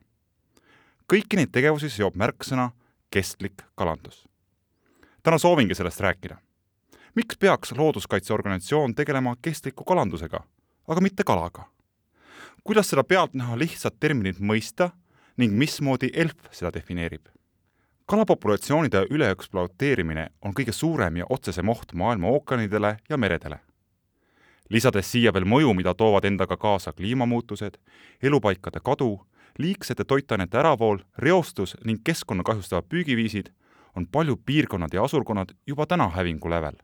[1.13, 2.71] kõiki neid tegevusi seob märksõna
[3.11, 4.29] kestlik kalandus.
[5.23, 6.37] täna soovingi sellest rääkida.
[7.15, 10.41] miks peaks looduskaitseorganisatsioon tegelema kestliku kalandusega,
[10.89, 11.65] aga mitte kalaga?
[12.65, 14.91] kuidas seda pealtnäha lihtsat terminit mõista
[15.37, 17.27] ning mismoodi ELF seda defineerib?
[18.07, 23.59] Kalapopulatsioonide üleekspluateerimine on kõige suurem ja otsesem oht maailma ookeanidele ja meredele.
[24.71, 27.77] lisades siia veel mõju, mida toovad endaga kaasa kliimamuutused,
[28.23, 29.27] elupaikade kadu,
[29.59, 33.53] liigsete toitainete äravool, reostus ning keskkonna kahjustavad püügiviisid,
[33.97, 36.77] on paljud piirkonnad ja asurkonnad juba täna hävingu lävel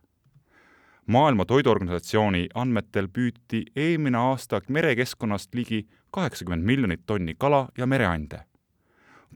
[1.09, 8.45] maailma Toiduorganisatsiooni andmetel püüti eelmine aasta merekeskkonnast ligi kaheksakümmend miljonit tonni kala ja mereande.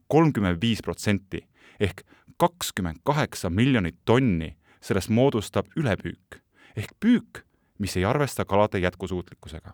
[0.08, 1.46] kolmkümmend viis protsenti
[1.82, 2.06] ehk
[2.38, 6.42] kakskümmend kaheksa miljonit tonni sellest moodustab ülepüük
[6.76, 7.44] ehk püük,
[7.78, 9.72] mis ei arvesta kalade jätkusuutlikkusega.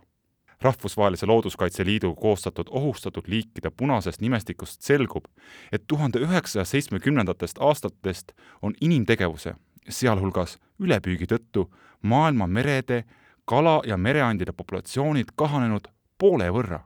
[0.63, 5.25] rahvusvahelise Looduskaitse Liidu koostatud ohustatud liikide punasest nimestikust selgub,
[5.73, 9.55] et tuhande üheksasaja seitsmekümnendatest aastatest on inimtegevuse
[9.89, 11.69] sealhulgas ülepüügi tõttu
[12.03, 13.05] maailma merede
[13.45, 16.81] kala- ja mereandide populatsioonid kahanenud poole võrra.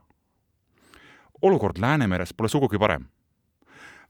[1.41, 3.05] olukord Läänemeres pole sugugi parem.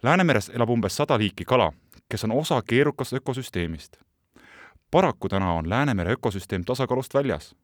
[0.03, 1.71] Läänemeres elab umbes sada liiki kala,
[2.09, 3.97] kes on osa keerukast ökosüsteemist.
[4.91, 7.55] paraku täna on Läänemere ökosüsteem tasakaalust väljas.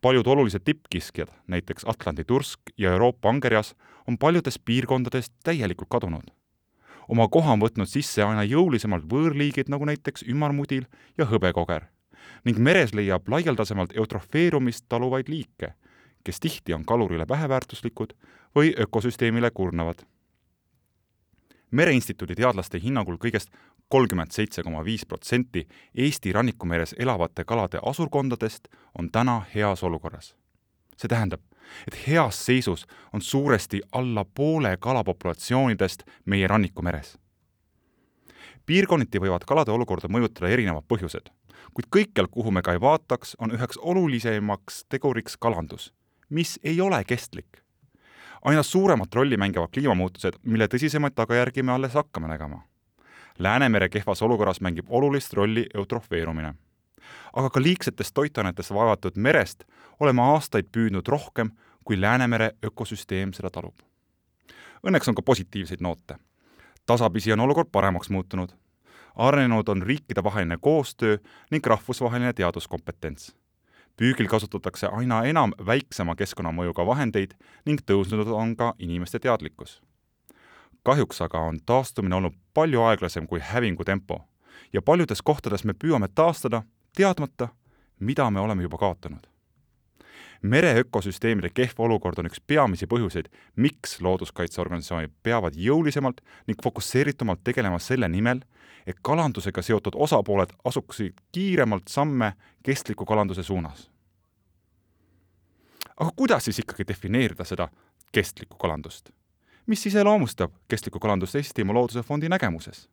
[0.00, 3.74] paljud olulised tippkiskjad, näiteks Atlandi tursk ja Euroopa angerjas,
[4.08, 6.24] on paljudes piirkondades täielikult kadunud
[7.08, 10.86] oma koha on võtnud sisse aina jõulisemalt võõrliigid, nagu näiteks ümarmudil
[11.18, 11.88] ja hõbekoger.
[12.44, 15.74] ning meres leiab laialdasemalt eutrofeerumist taluvaid liike,
[16.24, 18.14] kes tihti on kalurile väheväärtuslikud
[18.54, 20.06] või ökosüsteemile kurnavad.
[21.72, 23.50] Mereinstituudi teadlaste hinnangul kõigest
[23.92, 30.34] kolmkümmend seitse koma viis protsenti Eesti rannikumeres elavate kalade asurkondadest on täna heas olukorras.
[30.96, 31.40] see tähendab,
[31.88, 37.18] et heas seisus on suuresti alla poole kalapopulatsioonidest meie rannikumeres.
[38.66, 41.28] piirkonniti võivad kalade olukorda mõjutada erinevad põhjused,
[41.74, 45.92] kuid kõikjal, kuhu me ka ei vaataks, on üheks olulisemaks teguriks kalandus,
[46.30, 47.62] mis ei ole kestlik.
[48.42, 52.62] Aina suuremat rolli mängivad kliimamuutused, mille tõsisemaid tagajärgi me alles hakkame nägema.
[53.38, 56.54] Läänemere kehvas olukorras mängib olulist rolli eutrofeerumine
[57.32, 59.64] aga ka liigsetest toitainetest vaevatud merest
[60.00, 61.52] oleme aastaid püüdnud rohkem,
[61.84, 63.74] kui Läänemere ökosüsteem seda talub.
[64.86, 66.16] Õnneks on ka positiivseid noote.
[66.86, 68.52] tasapisi on olukord paremaks muutunud.
[69.14, 71.18] arenenud on riikidevaheline koostöö
[71.50, 73.36] ning rahvusvaheline teaduskompetents.
[74.02, 77.36] Püügil kasutatakse aina enam väiksema keskkonnamõjuga vahendeid
[77.68, 79.82] ning tõusnud on ka inimeste teadlikkus.
[80.82, 84.24] kahjuks aga on taastumine olnud palju aeglasem kui hävingu tempo
[84.72, 86.62] ja paljudes kohtades me püüame taastada
[86.96, 87.48] teadmata,
[88.00, 89.22] mida me oleme juba kaotanud.
[90.42, 97.78] mere ökosüsteemide kehv olukord on üks peamisi põhjuseid, miks looduskaitseorganisatsioonid peavad jõulisemalt ning fokusseeritumalt tegelema
[97.78, 98.40] selle nimel,
[98.86, 103.91] et kalandusega seotud osapooled asuksid kiiremalt samme kestliku kalanduse suunas.
[106.02, 107.68] Aga kuidas siis ikkagi defineerida seda
[108.12, 109.10] kestlikku kalandust?
[109.66, 112.88] mis iseloomustab kestlikku kalandust Eestimaa Looduse Fondi nägemuses?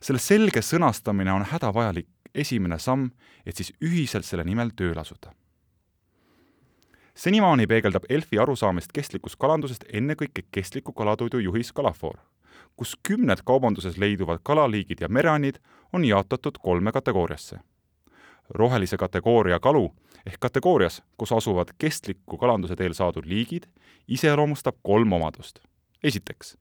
[0.00, 3.08] selle selge sõnastamine on hädavajalik esimene samm,
[3.46, 5.32] et siis ühiselt selle nimel tööle asuda.
[7.14, 12.18] senimaani peegeldab ELFi arusaamist kestlikust kalandusest ennekõike kestliku kalatoidu juhis Kalafoor,
[12.76, 15.58] kus kümned kaubanduses leiduvad kalaliigid ja mereannid
[15.92, 17.60] on jaotatud kolme kategooriasse.
[18.50, 19.90] Rohelise kategooria kalu
[20.26, 23.62] ehk kategoorias, kus asuvad kestliku kalanduse teel saadud liigid,
[24.08, 25.58] iseloomustab kolm omadust.
[26.04, 26.56] esiteks,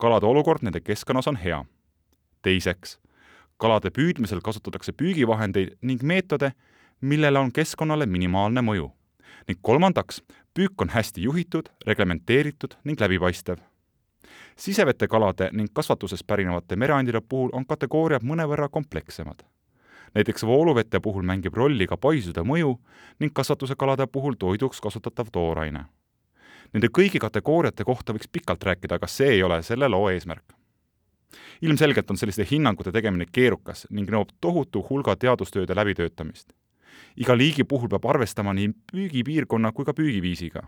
[0.00, 1.64] kalade olukord nende keskkonnas on hea.
[2.42, 2.98] teiseks,
[3.56, 6.52] kalade püüdmisel kasutatakse püügivahendeid ning meetode,
[7.00, 8.90] millele on keskkonnale minimaalne mõju.
[9.48, 10.22] ning kolmandaks,
[10.54, 13.58] püük on hästi juhitud, reglementeeritud ning läbipaistev.
[14.56, 19.42] sisevete kalade ning kasvatusest pärinevate mereandide puhul on kategooriad mõnevõrra komplekssemad.
[20.14, 22.76] Näiteks vooluvete puhul mängib rolli ka paisude mõju
[23.20, 25.84] ning kasvatuse kalade puhul toiduks kasutatav tooraine.
[26.72, 30.56] Nende kõigi kategooriate kohta võiks pikalt rääkida, aga see ei ole selle loo eesmärk
[31.62, 36.52] ilmselgelt on selliste hinnangute tegemine keerukas ning nõuab tohutu hulga teadustööde läbitöötamist.
[37.16, 40.62] iga liigi puhul peab arvestama nii püügipiirkonna kui ka püügiviisiga.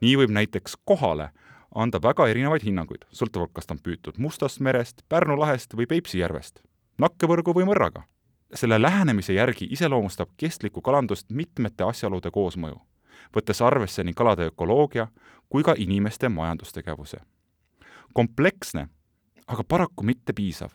[0.00, 1.30] nii võib näiteks kohale
[1.74, 6.18] anda väga erinevaid hinnanguid, sõltuvalt kas ta on püütud Mustast merest, Pärnu lahest või Peipsi
[6.18, 6.62] järvest,
[6.98, 8.02] nakkevõrgu või mõrraga.
[8.54, 12.80] Selle lähenemise järgi iseloomustab kestlikku kalandust mitmete asjaolude koosmõju,
[13.36, 15.08] võttes arvesse nii kalade ökoloogia
[15.48, 17.18] kui ka inimeste majandustegevuse.
[18.12, 18.88] kompleksne
[19.50, 20.70] aga paraku mitte piisav.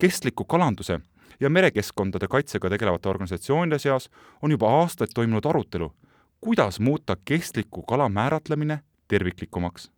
[0.00, 1.00] kestliku kalanduse
[1.40, 4.10] ja merekeskkondade kaitsega tegelevate organisatsioonide seas
[4.42, 5.92] on juba aastaid toimunud arutelu,
[6.40, 9.90] kuidas muuta kestliku kala määratlemine terviklikumaks,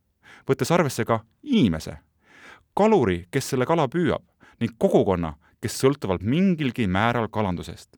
[0.48, 1.96] võttes arvesse ka inimese,
[2.74, 4.24] kaluri, kes selle kala püüab,
[4.62, 7.96] ning kogukonna, kes sõltuvad mingilgi määral kalandusest.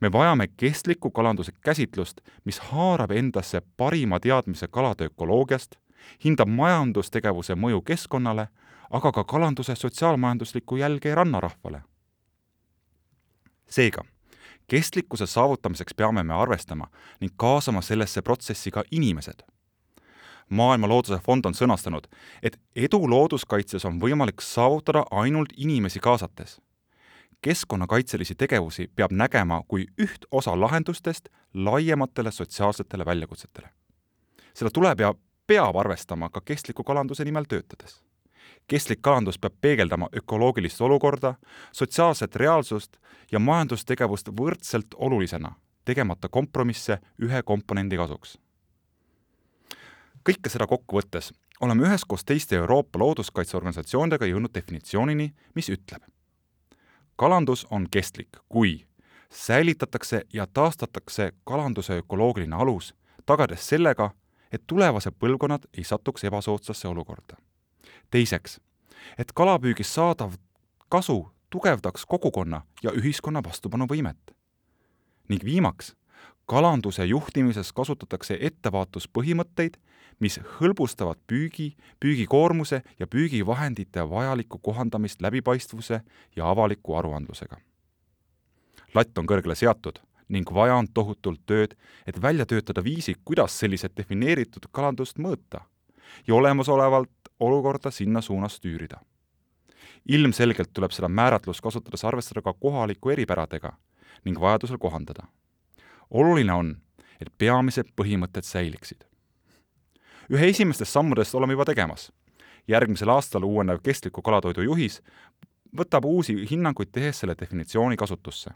[0.00, 5.76] me vajame kestliku kalanduse käsitlust, mis haarab endasse parima teadmise kalade ökoloogiast,
[6.24, 8.48] hindab majandustegevuse mõju keskkonnale
[8.90, 11.82] aga ka kalanduse sotsiaalmajanduslikku jälge rannarahvale.
[13.70, 14.02] seega,
[14.66, 16.86] kestlikkuse saavutamiseks peame me arvestama
[17.20, 19.42] ning kaasama sellesse protsessi ka inimesed.
[20.50, 22.06] Maailma Looduse Fond on sõnastanud,
[22.42, 26.60] et edu looduskaitses on võimalik saavutada ainult inimesi kaasates.
[27.40, 33.68] keskkonnakaitselisi tegevusi peab nägema kui üht osa lahendustest laiematele sotsiaalsetele väljakutsetele.
[34.54, 35.14] seda tuleb ja
[35.46, 38.02] peab arvestama ka kestliku kalanduse nimel töötades
[38.68, 41.34] kestlik kalandus peab peegeldama ökoloogilist olukorda,
[41.72, 42.96] sotsiaalset reaalsust
[43.32, 45.52] ja majandustegevust võrdselt olulisena,
[45.84, 48.38] tegemata kompromisse ühe komponendi kasuks.
[50.26, 56.02] Kõike seda kokku võttes oleme üheskoos teiste Euroopa looduskaitseorganisatsioonidega jõudnud definitsioonini, mis ütleb.
[57.16, 58.86] kalandus on kestlik, kui
[59.30, 62.94] säilitatakse ja taastatakse kalanduse ökoloogiline alus,
[63.26, 64.10] tagades sellega,
[64.52, 67.36] et tulevased põlvkonnad ei satuks ebasoodsasse olukorda
[68.10, 68.60] teiseks,
[69.18, 70.36] et kalapüügist saadav
[70.88, 74.32] kasu tugevdaks kogukonna ja ühiskonna vastupanuvõimet.
[75.28, 75.96] ning viimaks,
[76.46, 79.76] kalanduse juhtimises kasutatakse ettevaatuspõhimõtteid,
[80.20, 86.00] mis hõlbustavad püügi, püügikoormuse ja püügivahendite vajalikku kohandamist läbipaistvuse
[86.36, 87.56] ja avaliku aruandlusega.
[88.94, 93.96] latt on kõrgele seatud ning vaja on tohutult tööd, et välja töötada viisi, kuidas selliselt
[93.96, 95.60] defineeritud kalandust mõõta
[96.26, 99.00] ja olemasolevalt olukorda sinna suunas tüürida.
[100.08, 103.76] ilmselgelt tuleb seda määratlust kasutades arvestada ka kohaliku eripäradega
[104.24, 105.26] ning vajadusel kohandada.
[106.10, 106.76] Oluline on,
[107.20, 109.04] et peamised põhimõtted säiliksid.
[110.30, 112.12] ühe esimestest sammudest oleme juba tegemas.
[112.68, 115.02] järgmisel aastal uuenev kestliku kalatoidu juhis
[115.76, 118.50] võtab uusi hinnanguid tehes selle definitsiooni kasutusse.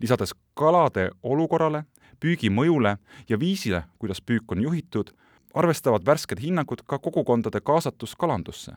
[0.00, 1.84] lisades kalade olukorrale,
[2.20, 2.96] püügi mõjule
[3.28, 5.10] ja viisile, kuidas püük on juhitud,
[5.54, 8.72] arvestavad värsked hinnangud ka kogukondade kaasatust kalandusse,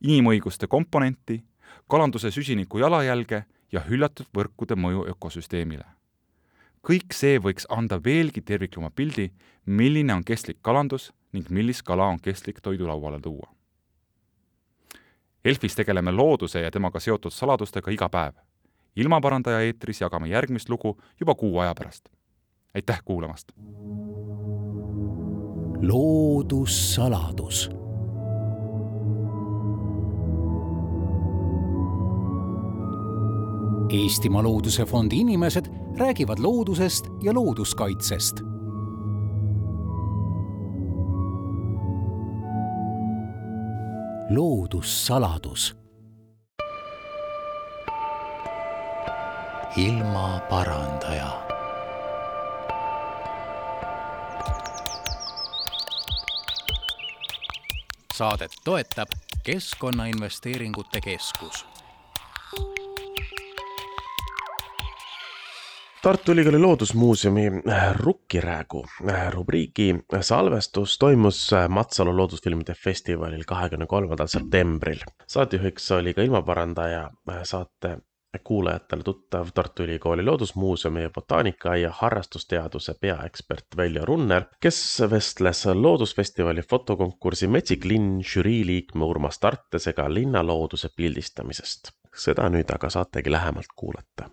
[0.00, 1.44] inimõiguste komponenti,
[1.88, 5.84] kalanduse süsiniku jalajälge ja hüljatud võrkude mõju ökosüsteemile.
[6.86, 9.32] Kõik see võiks anda veelgi tervikluma pildi,
[9.66, 13.50] milline on kestlik kalandus ning millist kala on kestlik toidulauale tuua.
[15.44, 18.34] Elfis tegeleme looduse ja temaga seotud saladustega iga päev.
[18.96, 22.08] ilmaparandaja eetris jagame järgmist lugu juba kuu aja pärast.
[22.74, 23.52] aitäh kuulamast!
[25.82, 27.70] loodussaladus
[33.90, 38.36] Eestimaa Looduse Fondi inimesed räägivad loodusest ja looduskaitsest.
[44.30, 45.76] loodussaladus.
[49.76, 51.46] ilmaparandaja
[58.14, 59.08] saadet toetab
[59.42, 61.75] Keskkonnainvesteeringute Keskus.
[66.06, 67.42] Tartu Ülikooli Loodusmuuseumi
[67.98, 68.86] Rukkiräägu
[69.30, 75.00] rubriigi salvestus toimus Matsalu loodusfilmide festivalil kahekümne kolmandal septembril.
[75.26, 77.10] saatejuhiks oli ka ilmaparandaja,
[77.42, 77.98] saate
[78.44, 87.46] kuulajatele tuttav Tartu Ülikooli Loodusmuuseumi ja botaanikaaia harrastusteaduse peaekspert Veljo Runner, kes vestles Loodusfestivali fotokonkursi
[87.46, 91.90] Metsik linn žürii liikme Urmas Tartesega linnalooduse pildistamisest.
[92.16, 94.30] seda nüüd aga saategi lähemalt kuulata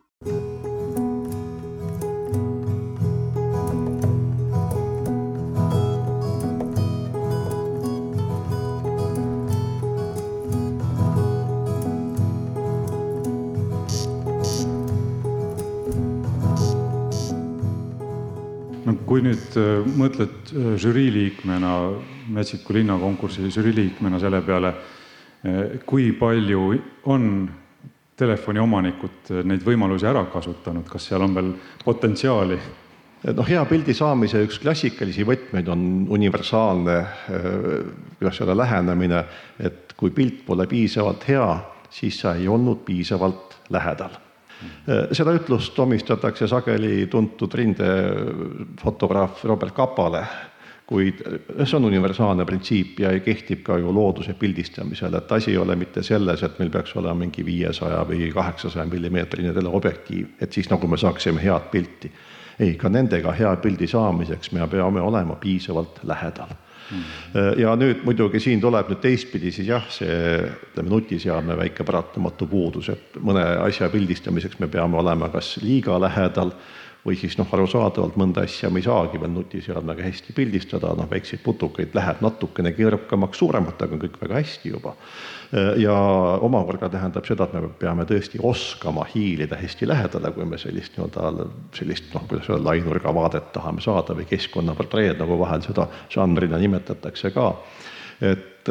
[19.14, 21.74] kui nüüd äh, mõtled äh, žürii liikmena,
[22.34, 24.72] Metsiku linnakonkursi žürii liikmena selle peale,
[25.46, 26.64] äh, kui palju
[27.14, 27.28] on
[28.18, 31.54] telefoniomanikud neid võimalusi ära kasutanud, kas seal on veel
[31.84, 32.58] potentsiaali?
[33.24, 36.98] noh, hea pildi saamise üks klassikalisi võtmeid on universaalne,
[38.18, 39.24] kuidas öelda, lähenemine,
[39.64, 41.48] et kui pilt pole piisavalt hea,
[41.88, 44.20] siis sa ei olnud piisavalt lähedal
[45.12, 50.24] seda ütlust omistatakse sageli tuntud rindefotograaf Robert Kapale,
[50.88, 51.22] kuid
[51.64, 56.04] see on universaalne printsiip ja kehtib ka ju looduse pildistamisel, et asi ei ole mitte
[56.04, 61.00] selles, et meil peaks olema mingi viiesaja või kaheksasaja millimeetrine teleobjektiiv, et siis nagu me
[61.00, 62.12] saaksime head pilti.
[62.60, 66.52] ei, ka nendega hea pildi saamiseks me peame olema piisavalt lähedal.
[67.58, 72.90] Ja nüüd muidugi siin tuleb nüüd teistpidi siis jah, see ütleme, nutiseadme väike paratamatu puudus,
[72.94, 76.54] et mõne asja pildistamiseks me peame olema kas liiga lähedal
[77.04, 81.44] või siis noh, arusaadavalt mõnda asja me ei saagi veel nutiseadmega hästi pildistada, noh, väikseid
[81.44, 84.96] putukaid läheb natukene keerukamaks, suurematega on kõik väga hästi juba.
[85.78, 85.94] ja
[86.42, 91.48] omakorda tähendab seda, et me peame tõesti oskama hiilida hästi lähedale, kui me sellist nii-öelda,
[91.78, 97.32] sellist noh, kuidas öelda, lainurga vaadet tahame saada või keskkonnaportreed, nagu vahel seda žanrina nimetatakse
[97.36, 97.54] ka.
[98.22, 98.70] et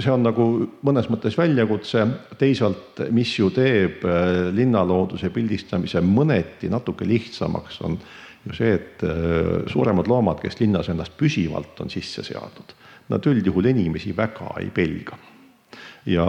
[0.00, 0.46] see on nagu
[0.86, 2.04] mõnes mõttes väljakutse,
[2.40, 7.98] teisalt, mis ju teeb äh, linnalooduse pildistamise mõneti natuke lihtsamaks, on
[8.46, 12.76] ju see, et äh, suuremad loomad, kes linnas ennast püsivalt on sisse seadnud,
[13.12, 15.18] nad üldjuhul inimesi väga ei pelga
[16.06, 16.26] ja,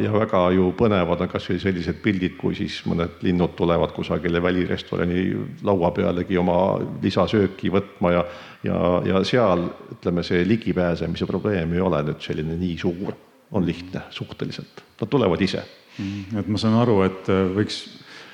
[0.00, 4.42] ja väga ju põnevad on kas või sellised pildid, kui siis mõned linnud tulevad kusagile
[4.42, 5.24] välirestorani
[5.66, 6.60] laua pealegi oma
[7.02, 8.24] lisasööki võtma ja
[8.64, 13.14] ja, ja seal ütleme, see ligipääsemise probleem ei ole nüüd selline nii suur,
[13.56, 15.62] on lihtne suhteliselt, nad tulevad ise
[15.98, 16.38] mm,.
[16.40, 17.80] et ma saan aru, et äh, võiks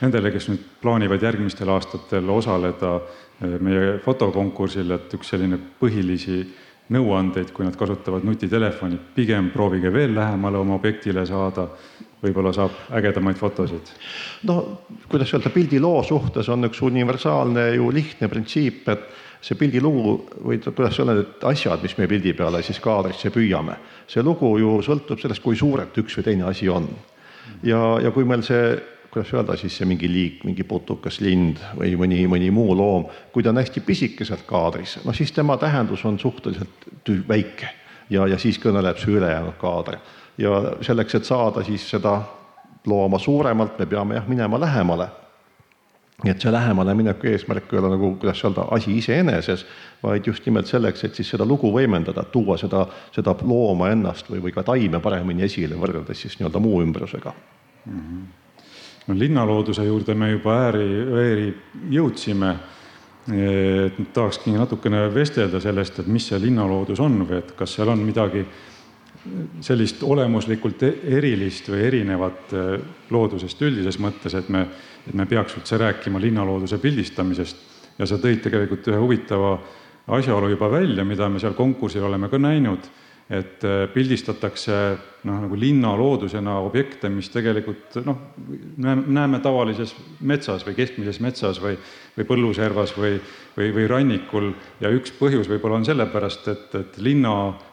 [0.03, 6.43] nendele, kes nüüd plaanivad järgmistel aastatel osaleda äh, meie fotokonkursil, et üks selline põhilisi
[6.93, 11.67] nõuandeid, kui nad kasutavad nutitelefoni, pigem proovige veel lähemale oma objektile saada,
[12.23, 13.91] võib-olla saab ägedamaid fotosid.
[14.47, 19.09] no kuidas öelda, pildiloo suhtes on üks universaalne ju lihtne printsiip, et
[19.43, 20.15] see pildilugu
[20.47, 23.77] või kuidas öelda, et asjad, mis me pildi peale siis kaadrisse püüame,
[24.07, 26.89] see lugu ju sõltub sellest, kui suurelt üks või teine asi on.
[27.63, 28.77] ja, ja kui meil see
[29.17, 33.43] kuidas öelda siis see mingi liik, mingi putukas, lind või mõni, mõni muu loom, kui
[33.43, 37.71] ta on hästi pisikeselt kaadris, no siis tema tähendus on suhteliselt väike
[38.11, 39.97] ja, ja siis kõneleb see ülejäänud kaader.
[40.39, 40.51] ja
[40.85, 42.21] selleks, et saada siis seda
[42.87, 45.09] looma suuremalt, me peame jah, minema lähemale.
[46.25, 49.67] nii et see lähemale mineku eesmärk ei ole nagu, kuidas öelda, asi iseeneses,
[50.03, 52.87] vaid just nimelt selleks, et siis seda lugu võimendada, tuua seda,
[53.17, 58.01] seda looma ennast või, või ka taime paremini esile, võrreldes siis nii-öelda muu ümbrusega mm.
[58.01, 58.46] -hmm
[59.07, 60.87] no linnalooduse juurde me juba ääri,
[61.23, 61.51] ääri
[61.91, 62.57] jõudsime.
[63.27, 68.05] et tahakski natukene vestelda sellest, et mis see linnaloodus on või et kas seal on
[68.07, 68.45] midagi
[69.61, 72.67] sellist olemuslikult e-, erilist või erinevat e,
[73.11, 74.67] loodusest üldises mõttes, et me,
[75.07, 77.57] et me peaks üldse rääkima linnalooduse pildistamisest.
[77.99, 79.57] ja sa tõid tegelikult ühe huvitava
[80.19, 82.87] asjaolu juba välja, mida me seal konkursil oleme ka näinud,
[83.27, 84.75] et äh, pildistatakse
[85.27, 88.21] noh, nagu linnaloodusena objekte, mis tegelikult noh,
[88.79, 91.75] näeme tavalises metsas või keskmises metsas või,
[92.15, 93.17] või põlluservas või,
[93.57, 94.53] või, või rannikul.
[94.79, 97.33] Ja üks põhjus võib-olla on sellepärast, et, et linna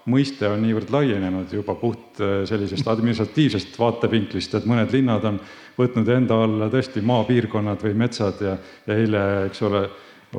[0.10, 5.38] mõiste on niivõrd laienenud juba puht äh, sellisest administratiivsest vaatevinklist, et mõned linnad on
[5.78, 8.56] võtnud enda alla tõesti maapiirkonnad või metsad ja,
[8.88, 9.84] ja eile, eks ole,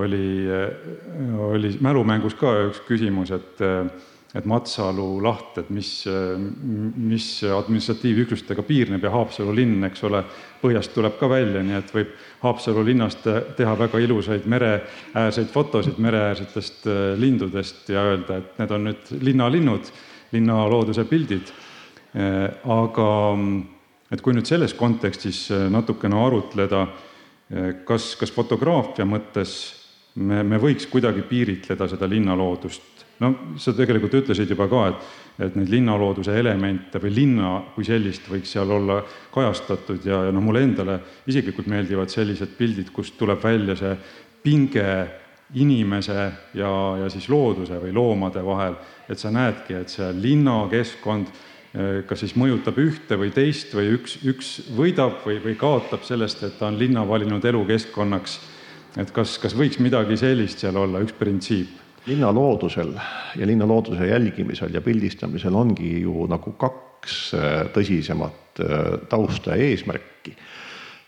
[0.02, 3.62] oli, äh, oli mälumängus ka üks küsimus, et
[4.34, 10.24] et Matsalu laht, et mis, mis administratiivüksustega piirneb ja Haapsalu linn, eks ole,
[10.58, 12.10] põhjast tuleb ka välja, nii et võib
[12.42, 18.88] Haapsalu linnast teha väga ilusaid mereäärseid fotosid mereäärsetest äh, lindudest ja öelda, et need on
[18.90, 19.92] nüüd linnalinnud,
[20.34, 21.54] linnalooduse pildid.
[22.18, 23.08] Äh, aga
[24.10, 26.86] et kui nüüd selles kontekstis äh, natukene arutleda,
[27.84, 29.50] kas, kas fotograafia mõttes
[30.16, 32.93] me, me võiks kuidagi piiritleda seda linnaloodust
[33.24, 35.08] no sa tegelikult ütlesid juba ka, et,
[35.48, 39.00] et neid linnalooduse elemente või linna kui sellist võiks seal olla
[39.34, 41.00] kajastatud ja, ja noh, mulle endale
[41.30, 43.96] isiklikult meeldivad sellised pildid, kust tuleb välja see
[44.44, 44.88] pinge
[45.54, 46.70] inimese ja,
[47.00, 52.34] ja siis looduse või loomade vahel, et sa näedki, et see linnakeskkond eh, kas siis
[52.40, 56.80] mõjutab ühte või teist või üks, üks võidab või, või kaotab sellest, et ta on
[56.80, 58.40] linna valinud elukeskkonnaks.
[58.98, 61.83] et kas, kas võiks midagi sellist seal olla, üks printsiip?
[62.06, 62.92] Linnaloodusel
[63.36, 70.36] ja linnalooduse jälgimisel ja pildistamisel ongi ju nagu kaks äh, tõsisemat äh, tausta ja eesmärki.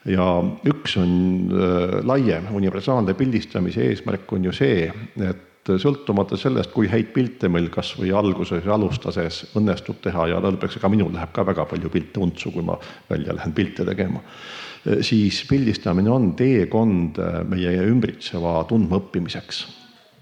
[0.07, 0.27] ja
[0.65, 1.13] üks on
[1.51, 4.87] äh, laiem, universaalne pildistamise eesmärk on ju see,
[5.21, 10.39] et sõltumata sellest, kui häid pilte meil kas või alguses ja alustades õnnestub teha ja
[10.41, 12.79] lõpuks, ega minul läheb ka väga palju pilte untsu, kui ma
[13.11, 14.23] välja lähen pilte tegema,
[15.03, 17.19] siis pildistamine on teekond
[17.51, 19.65] meie ümbritseva tundmaõppimiseks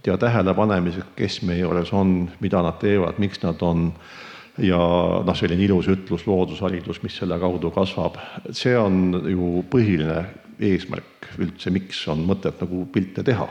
[0.06, 3.90] ja tähelepanemiseks, kes meie juures on, mida nad teevad, miks nad on.
[4.62, 4.78] Ja
[5.26, 8.20] noh, selline ilus ütlus, loodusharidus, mis selle kaudu kasvab,
[8.54, 10.20] see on ju põhiline
[10.62, 13.48] eesmärk üldse, miks on mõtet nagu pilte teha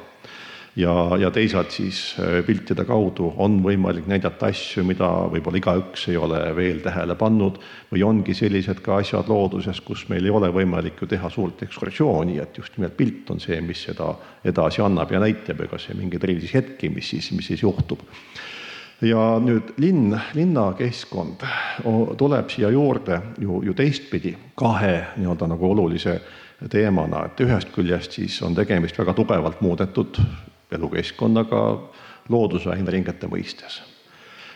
[0.76, 6.18] ja, ja teisalt siis äh, piltide kaudu on võimalik näidata asju, mida võib-olla igaüks ei
[6.18, 7.60] ole veel tähele pannud
[7.92, 12.40] või ongi sellised ka asjad looduses, kus meil ei ole võimalik ju teha suurt ekskursiooni,
[12.42, 14.14] et just nimelt pilt on see, mis seda
[14.44, 18.02] edasi annab ja näitab ja kas mingeid erilisi hetki, mis siis, mis siis juhtub.
[19.04, 21.42] Ja nüüd linn, linnakeskkond
[22.18, 26.22] tuleb siia juurde ju, ju teistpidi kahe nii-öelda nagu olulise
[26.72, 30.22] teemana, et ühest küljest siis on tegemist väga tugevalt muudetud
[30.78, 31.64] elukeskkonnaga
[32.30, 33.82] loodusaineringete mõistes.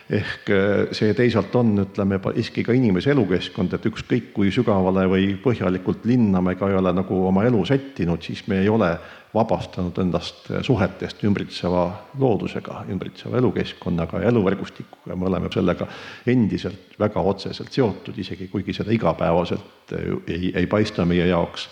[0.08, 5.34] ehk eh, see teisalt on, ütleme, siiski ka inimese elukeskkond, et ükskõik kui sügavale või
[5.42, 8.94] põhjalikult linna me ka ei ole nagu oma elu sättinud, siis me ei ole
[9.34, 11.84] vabastanud endast suhetest ümbritseva
[12.18, 15.88] loodusega, ümbritseva elukeskkonnaga ja eluvõrgustikuga, me oleme sellega
[16.26, 21.68] endiselt väga otseselt seotud, isegi kuigi seda igapäevaselt ei, ei paista meie jaoks.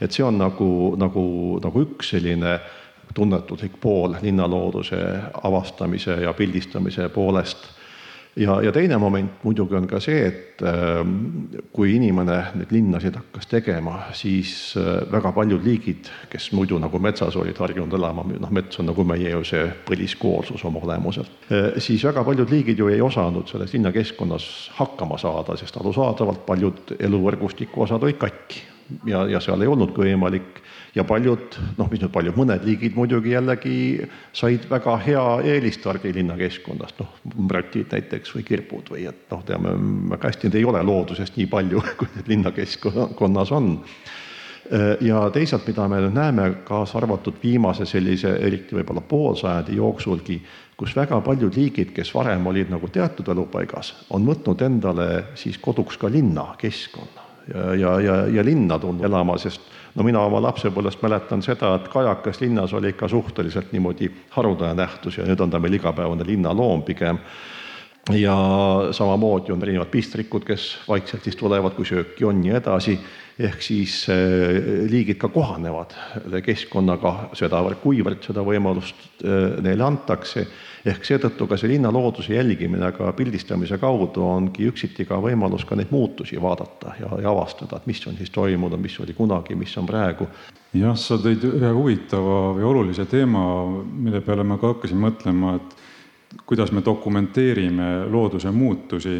[0.00, 1.24] et see on nagu, nagu,
[1.62, 2.60] nagu üks selline
[3.14, 4.96] tunnetuslik pool linnalooduse
[5.42, 7.58] avastamise ja pildistamise poolest.
[8.36, 11.16] ja, ja teine moment muidugi on ka see, et ähm,
[11.72, 17.36] kui inimene neid linnasid hakkas tegema, siis äh, väga paljud liigid, kes muidu nagu metsas
[17.36, 22.06] olid harjunud elama, noh, mets on nagu meie ju see põliskoolsus oma olemuselt, äh, siis
[22.06, 24.46] väga paljud liigid ju ei osanud selles linnakeskkonnas
[24.78, 28.62] hakkama saada, sest arusaadavalt paljud eluvõrgustiku osad olid katki
[29.06, 30.62] ja, ja seal ei olnudki võimalik
[30.94, 33.74] ja paljud, noh, mis nüüd paljud, mõned liigid muidugi jällegi
[34.36, 37.12] said väga hea eelistargi linnakeskkonnast, noh,
[37.50, 39.74] mratid näiteks või kirbud või et noh, teame
[40.14, 43.76] väga hästi, neid ei ole loodusest nii palju, kui need linnakeskkonnas on.
[45.02, 50.36] Ja teisalt, mida me nüüd näeme, kaasa arvatud viimase sellise, eriti võib-olla poolsajandi jooksulgi,
[50.78, 55.98] kus väga paljud liigid, kes varem olid nagu teatud elupaigas, on võtnud endale siis koduks
[55.98, 61.42] ka linnakeskkonna ja, ja, ja, ja linna tundnud elama, sest no mina oma lapsepõlvest mäletan
[61.42, 65.78] seda, et kajakas linnas oli ikka suhteliselt niimoodi haruldane nähtus ja nüüd on ta meil
[65.80, 67.18] igapäevane linnaloom pigem.
[68.16, 68.34] Ja
[68.96, 72.94] samamoodi on erinevad pistrikud, kes vaikselt siis tulevad, kui sööki on ja edasi,
[73.38, 74.56] ehk siis eh,
[74.90, 75.92] liigid ka kohanevad
[76.42, 80.46] keskkonnaga sedavõrd-kuivõrd seda võimalust eh, neile antakse
[80.86, 85.92] ehk seetõttu ka see linnalooduse jälgimine ka pildistamise kaudu ongi üksiti ka võimalus ka neid
[85.92, 89.88] muutusi vaadata ja, ja avastada, et mis on siis toimunud, mis oli kunagi, mis on
[89.88, 90.28] praegu.
[90.74, 93.42] jah, sa tõid ühe huvitava või olulise teema,
[93.90, 99.18] mille peale ma ka hakkasin mõtlema, et kuidas me dokumenteerime looduse muutusi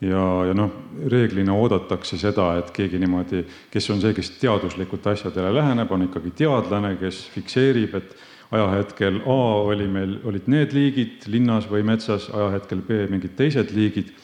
[0.00, 0.72] ja, ja noh,
[1.08, 6.32] reeglina oodatakse seda, et keegi niimoodi, kes on see, kes teaduslikult asjadele läheneb, on ikkagi
[6.42, 8.16] teadlane, kes fikseerib, et
[8.50, 14.14] ajahetkel A oli meil, olid need liigid linnas või metsas, ajahetkel B mingid teised liigid.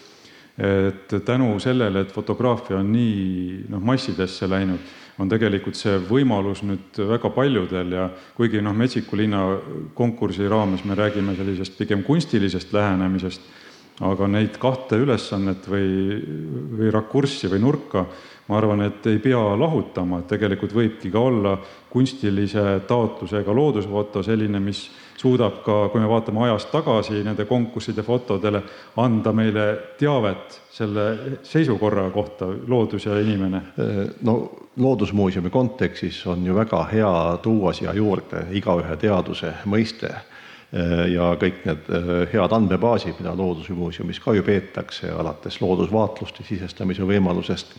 [0.52, 4.82] et tänu sellele, et fotograafia on nii noh, massidesse läinud,
[5.18, 9.40] on tegelikult see võimalus nüüd väga paljudel ja kuigi noh, Metsiku linna
[9.94, 13.48] konkursi raames me räägime sellisest pigem kunstilisest lähenemisest
[14.00, 16.18] aga neid kahte ülesannet või,
[16.78, 18.06] või rakurssi või nurka,
[18.48, 21.52] ma arvan, et ei pea lahutama, et tegelikult võibki ka olla
[21.92, 24.86] kunstilise taotlusega loodusfoto selline, mis
[25.20, 28.62] suudab ka, kui me vaatame ajas tagasi nende konkursside fotodele,
[28.98, 29.66] anda meile
[30.00, 33.62] teavet selle seisukorra kohta, loodus ja inimene.
[34.22, 34.36] no
[34.76, 40.08] Loodusmuuseumi kontekstis on ju väga hea tuua siia juurde igaühe teaduse mõiste
[41.12, 47.74] ja kõik need äh, head andmebaasid, mida Loodusmuuseumis ka ju peetakse, alates loodusvaatluste sisestamise võimalusest,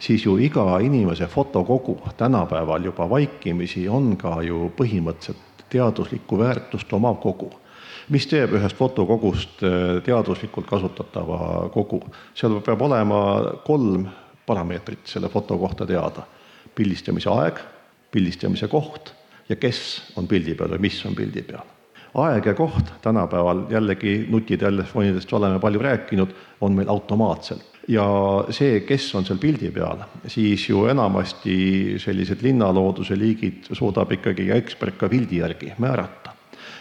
[0.00, 7.20] siis ju iga inimese fotokogu tänapäeval juba vaikimisi on ka ju põhimõtteliselt teaduslikku väärtust omav
[7.20, 7.52] kogu
[8.08, 12.00] mis teeb ühest fotokogust äh, teaduslikult kasutatava kogu?
[12.34, 13.22] seal peab olema
[13.66, 14.08] kolm
[14.48, 16.24] parameetrit selle foto kohta teada.
[16.74, 17.58] pildistamise aeg,
[18.10, 19.12] pildistamise koht
[19.48, 21.77] ja kes on pildi peal või mis on pildi peal
[22.24, 22.92] aeg ja koht.
[23.02, 27.64] Tänapäeval jällegi nutitelefonidest oleme palju rääkinud, on meil automaatselt.
[27.88, 28.04] ja
[28.52, 34.98] see, kes on seal pildi peal, siis ju enamasti sellised linnalooduse liigid suudab ikkagi ekspert
[35.00, 36.34] ka pildi järgi määrata.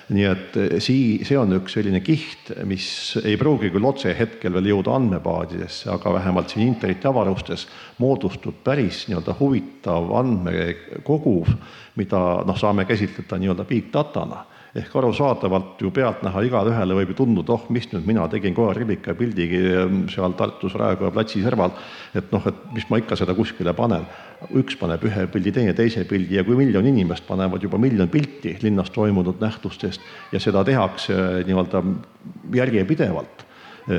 [0.08, 2.88] Nii et sii-, see on üks selline kiht, mis
[3.24, 7.66] ei pruugi küll otse hetkel veel jõuda andmebaadidesse, aga vähemalt siin interneti avarustes
[8.00, 11.42] moodustub päris nii-öelda huvitav andmekogu,
[12.00, 14.46] mida noh, saame käsitleda nii-öelda big datana
[14.78, 19.62] ehk arusaadavalt ju pealtnäha igaühele võib ju tunduda, oh, mis nüüd mina tegin koerillika pildigi
[19.72, 21.74] ehm, seal Tartus Raekoja platsi serval,
[22.18, 24.06] et noh, et mis ma ikka seda kuskile panen.
[24.54, 28.54] üks paneb ühe pildi, teine teise pildi ja kui miljon inimest panevad juba miljon pilti
[28.62, 30.02] linnas toimunud nähtustest
[30.32, 31.82] ja seda tehakse nii-öelda
[32.54, 33.47] järjepidevalt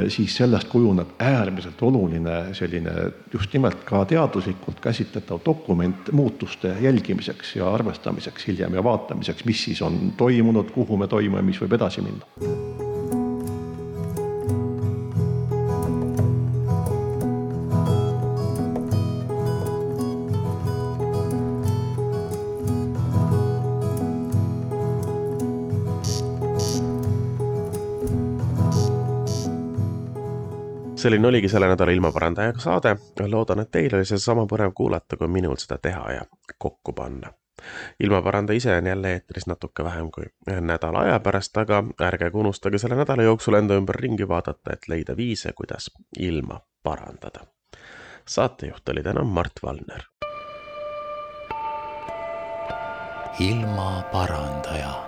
[0.08, 2.92] siis sellest kujuneb äärmiselt oluline selline
[3.32, 9.82] just nimelt ka teaduslikult käsitletav dokument muutuste jälgimiseks ja arvestamiseks hiljem ja vaatamiseks, mis siis
[9.82, 13.17] on toimunud, kuhu me toime, mis võib edasi minna
[30.98, 32.96] selline oligi selle nädala ilmaparandajaga saade.
[33.26, 36.24] loodan, et teil oli sedasama põnev kuulata, kui minul seda teha ja
[36.58, 37.32] kokku panna.
[38.00, 40.24] ilmaparandaja ise on jälle eetris natuke vähem kui
[40.60, 44.88] nädala aja pärast, aga ärge ka unustage selle nädala jooksul enda ümber ringi vaadata, et
[44.88, 47.46] leida viise, kuidas ilma parandada.
[48.26, 50.02] saatejuht oli täna Mart Valner.
[53.40, 55.07] ilmaparandaja